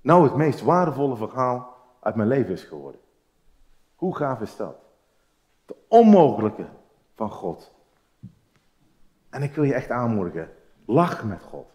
nou 0.00 0.24
het 0.24 0.34
meest 0.34 0.60
waardevolle 0.60 1.16
verhaal 1.16 1.76
uit 2.00 2.14
mijn 2.14 2.28
leven 2.28 2.52
is 2.52 2.62
geworden. 2.62 3.00
Hoe 3.94 4.16
gaaf 4.16 4.40
is 4.40 4.56
dat? 4.56 4.76
De 5.66 5.74
onmogelijke, 5.88 6.66
van 7.22 7.30
God. 7.30 7.72
En 9.30 9.42
ik 9.42 9.54
wil 9.54 9.64
je 9.64 9.74
echt 9.74 9.90
aanmoedigen. 9.90 10.50
Lach 10.84 11.24
met 11.24 11.42
God. 11.42 11.66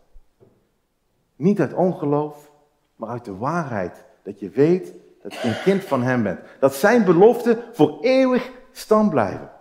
Niet 1.35 1.59
uit 1.59 1.73
ongeloof, 1.73 2.51
maar 2.95 3.09
uit 3.09 3.25
de 3.25 3.35
waarheid. 3.35 4.05
Dat 4.23 4.39
je 4.39 4.49
weet 4.49 4.93
dat 5.21 5.33
je 5.33 5.47
een 5.47 5.61
kind 5.61 5.83
van 5.83 6.03
Hem 6.03 6.23
bent. 6.23 6.39
Dat 6.59 6.75
Zijn 6.75 7.05
beloften 7.05 7.63
voor 7.73 8.01
eeuwig 8.01 8.51
stand 8.71 9.09
blijven. 9.09 9.51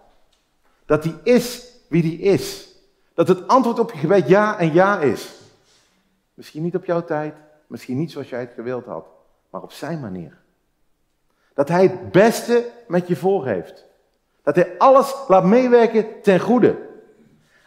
Dat 0.85 1.05
Hij 1.05 1.15
is 1.23 1.73
wie 1.89 2.03
Hij 2.03 2.33
is. 2.33 2.75
Dat 3.15 3.29
het 3.29 3.49
antwoord 3.49 3.79
op 3.79 3.93
je 3.93 3.99
gebed 3.99 4.29
ja 4.29 4.59
en 4.59 4.73
ja 4.73 5.01
is. 5.01 5.41
Misschien 6.35 6.63
niet 6.63 6.77
op 6.77 6.85
jouw 6.85 7.05
tijd, 7.05 7.35
misschien 7.67 7.99
niet 7.99 8.11
zoals 8.11 8.29
jij 8.29 8.41
het 8.41 8.53
gewild 8.55 8.85
had, 8.85 9.07
maar 9.51 9.63
op 9.63 9.73
Zijn 9.73 10.01
manier. 10.01 10.39
Dat 11.55 11.69
Hij 11.69 11.83
het 11.83 12.13
beste 12.13 12.71
met 12.89 13.09
je 13.09 13.17
voor 13.17 13.47
heeft. 13.47 13.86
Dat 14.47 14.55
Hij 14.55 14.79
alles 14.79 15.15
laat 15.29 15.45
meewerken 15.45 16.23
ten 16.23 16.41
goede. 16.41 16.69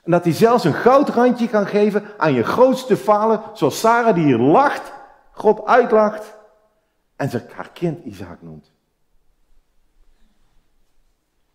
En 0.04 0.12
dat 0.12 0.24
hij 0.24 0.34
zelfs 0.34 0.64
een 0.64 0.74
goudrandje 0.74 1.50
kan 1.50 1.68
geven 1.68 2.04
aan 2.18 2.34
je 2.34 2.44
grootste 2.44 2.98
falen, 2.98 3.42
zoals 3.54 3.80
Sarah 3.80 4.16
die 4.16 4.24
hier 4.24 4.38
lacht, 4.38 4.92
God 5.32 5.66
uitlacht 5.66 6.38
en 7.16 7.30
zich 7.30 7.54
haar 7.54 7.70
kind 7.74 8.06
Isaac 8.06 8.42
noemt. 8.42 8.72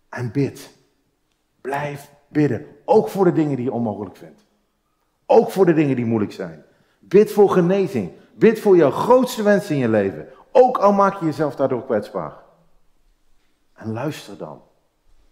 En 0.09 0.33
bid. 0.33 0.77
Blijf 1.61 2.11
bidden. 2.29 2.67
Ook 2.85 3.09
voor 3.09 3.25
de 3.25 3.33
dingen 3.33 3.57
die 3.57 3.65
je 3.65 3.73
onmogelijk 3.73 4.17
vindt. 4.17 4.45
Ook 5.27 5.51
voor 5.51 5.67
de 5.67 5.75
dingen 5.75 5.97
die 5.97 6.05
moeilijk 6.05 6.33
zijn. 6.33 6.65
Bid 6.99 7.33
voor 7.33 7.51
genezing. 7.51 8.13
Bid 8.35 8.61
voor 8.61 8.77
jouw 8.77 8.91
grootste 8.91 9.43
wens 9.43 9.71
in 9.71 9.77
je 9.77 9.89
leven. 9.89 10.29
Ook 10.53 10.79
al 10.79 10.93
maak 10.93 11.19
je 11.19 11.25
jezelf 11.25 11.57
daardoor 11.57 11.85
kwetsbaar. 11.85 12.37
En 13.75 13.93
luister 13.93 14.39
dan. 14.39 14.63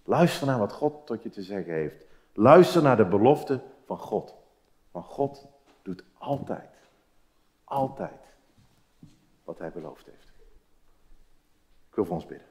Luister 0.05 0.47
naar 0.47 0.59
wat 0.59 0.73
God 0.73 1.07
tot 1.07 1.23
je 1.23 1.31
te 1.31 1.43
zeggen 1.43 1.73
heeft. 1.73 2.07
Luister 2.33 2.83
naar 2.83 2.97
de 2.97 3.07
belofte 3.07 3.61
van 3.87 3.99
God. 3.99 4.35
Want 4.91 5.07
God 5.07 5.47
doet 5.83 6.05
altijd, 6.19 6.71
altijd 7.65 8.21
wat 9.45 9.59
hij 9.59 9.73
beloofd 9.73 10.07
heeft. 10.07 10.33
Ik 11.89 11.95
wil 11.95 12.05
voor 12.05 12.15
ons 12.15 12.27
bidden. 12.27 12.47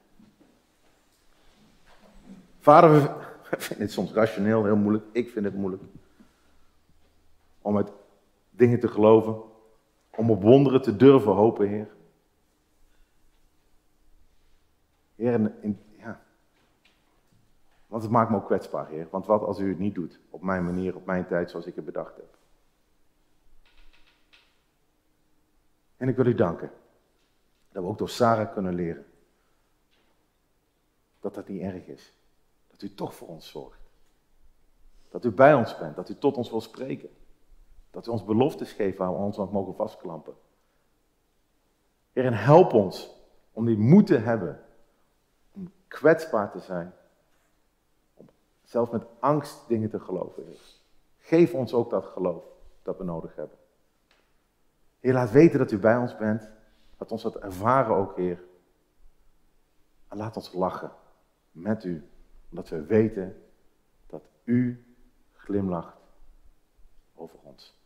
Vader, 2.60 2.92
we 2.92 3.00
vinden 3.58 3.86
het 3.86 3.92
soms 3.92 4.12
rationeel 4.12 4.66
heel 4.66 4.76
moeilijk. 4.76 5.06
Ik 5.12 5.30
vind 5.30 5.46
het 5.46 5.56
moeilijk. 5.56 5.84
Om 7.62 7.76
het 7.76 7.92
dingen 8.50 8.80
te 8.80 8.88
geloven. 8.88 9.42
Om 10.16 10.32
op 10.32 10.42
wonderen 10.42 10.82
te 10.82 10.96
durven 10.96 11.32
hopen, 11.32 11.68
Heer. 11.68 11.90
Heer, 15.16 15.52
in, 15.62 15.80
want 17.91 18.04
het 18.04 18.12
maakt 18.12 18.30
me 18.30 18.36
ook 18.36 18.45
kwetsbaar, 18.45 18.88
Heer. 18.88 19.08
Want 19.10 19.25
wat 19.25 19.41
als 19.41 19.60
u 19.60 19.69
het 19.69 19.80
niet 19.80 19.95
doet? 19.95 20.19
Op 20.30 20.41
mijn 20.41 20.63
manier, 20.63 20.95
op 20.95 21.06
mijn 21.06 21.27
tijd, 21.27 21.49
zoals 21.49 21.65
ik 21.65 21.75
het 21.75 21.86
bedacht 21.86 22.15
heb. 22.15 22.38
En 25.97 26.08
ik 26.08 26.15
wil 26.15 26.25
u 26.25 26.36
danken. 26.36 26.71
Dat 27.71 27.84
we 27.84 27.89
ook 27.89 27.97
door 27.97 28.10
Sarah 28.10 28.54
kunnen 28.54 28.73
leren. 28.73 29.06
Dat 31.19 31.34
dat 31.34 31.47
niet 31.47 31.62
erg 31.62 31.86
is. 31.86 32.13
Dat 32.67 32.82
u 32.82 32.93
toch 32.93 33.15
voor 33.15 33.27
ons 33.27 33.49
zorgt. 33.49 33.82
Dat 35.10 35.25
u 35.25 35.32
bij 35.32 35.54
ons 35.54 35.77
bent. 35.77 35.95
Dat 35.95 36.10
u 36.10 36.17
tot 36.17 36.38
ons 36.38 36.49
wil 36.49 36.62
spreken. 36.62 37.10
Dat 37.89 38.08
u 38.08 38.10
ons 38.10 38.25
beloftes 38.25 38.71
geeft 38.71 38.97
waar 38.97 39.12
we 39.12 39.17
ons 39.17 39.39
aan 39.39 39.49
mogen 39.51 39.75
vastklampen. 39.75 40.34
Heer, 42.12 42.25
en 42.25 42.34
help 42.34 42.73
ons 42.73 43.15
om 43.51 43.65
die 43.65 43.77
moed 43.77 44.08
te 44.08 44.17
hebben. 44.17 44.63
Om 45.51 45.71
kwetsbaar 45.88 46.51
te 46.51 46.60
zijn 46.60 46.93
zelfs 48.72 48.92
met 48.92 49.06
angst 49.20 49.68
dingen 49.68 49.90
te 49.90 50.00
geloven, 50.00 50.44
Heer. 50.46 50.60
Geef 51.18 51.54
ons 51.54 51.74
ook 51.74 51.90
dat 51.90 52.06
geloof 52.06 52.44
dat 52.84 52.98
we 52.98 53.04
nodig 53.04 53.36
hebben. 53.36 53.58
Heer, 55.00 55.14
laat 55.14 55.32
weten 55.32 55.60
dat 55.60 55.72
u 55.72 55.80
bij 55.80 55.98
ons 55.98 56.18
bent. 56.18 56.50
Laat 56.98 57.12
ons 57.12 57.22
dat 57.22 57.36
ervaren 57.36 57.96
ook, 57.96 58.16
Heer. 58.16 58.44
En 60.08 60.18
laat 60.18 60.36
ons 60.36 60.54
lachen 60.54 60.92
met 61.52 61.84
u, 61.84 62.10
omdat 62.50 62.70
we 62.70 62.86
weten 62.86 63.44
dat 64.08 64.24
u 64.44 64.86
glimlacht 65.34 65.98
over 67.16 67.40
ons. 67.44 67.81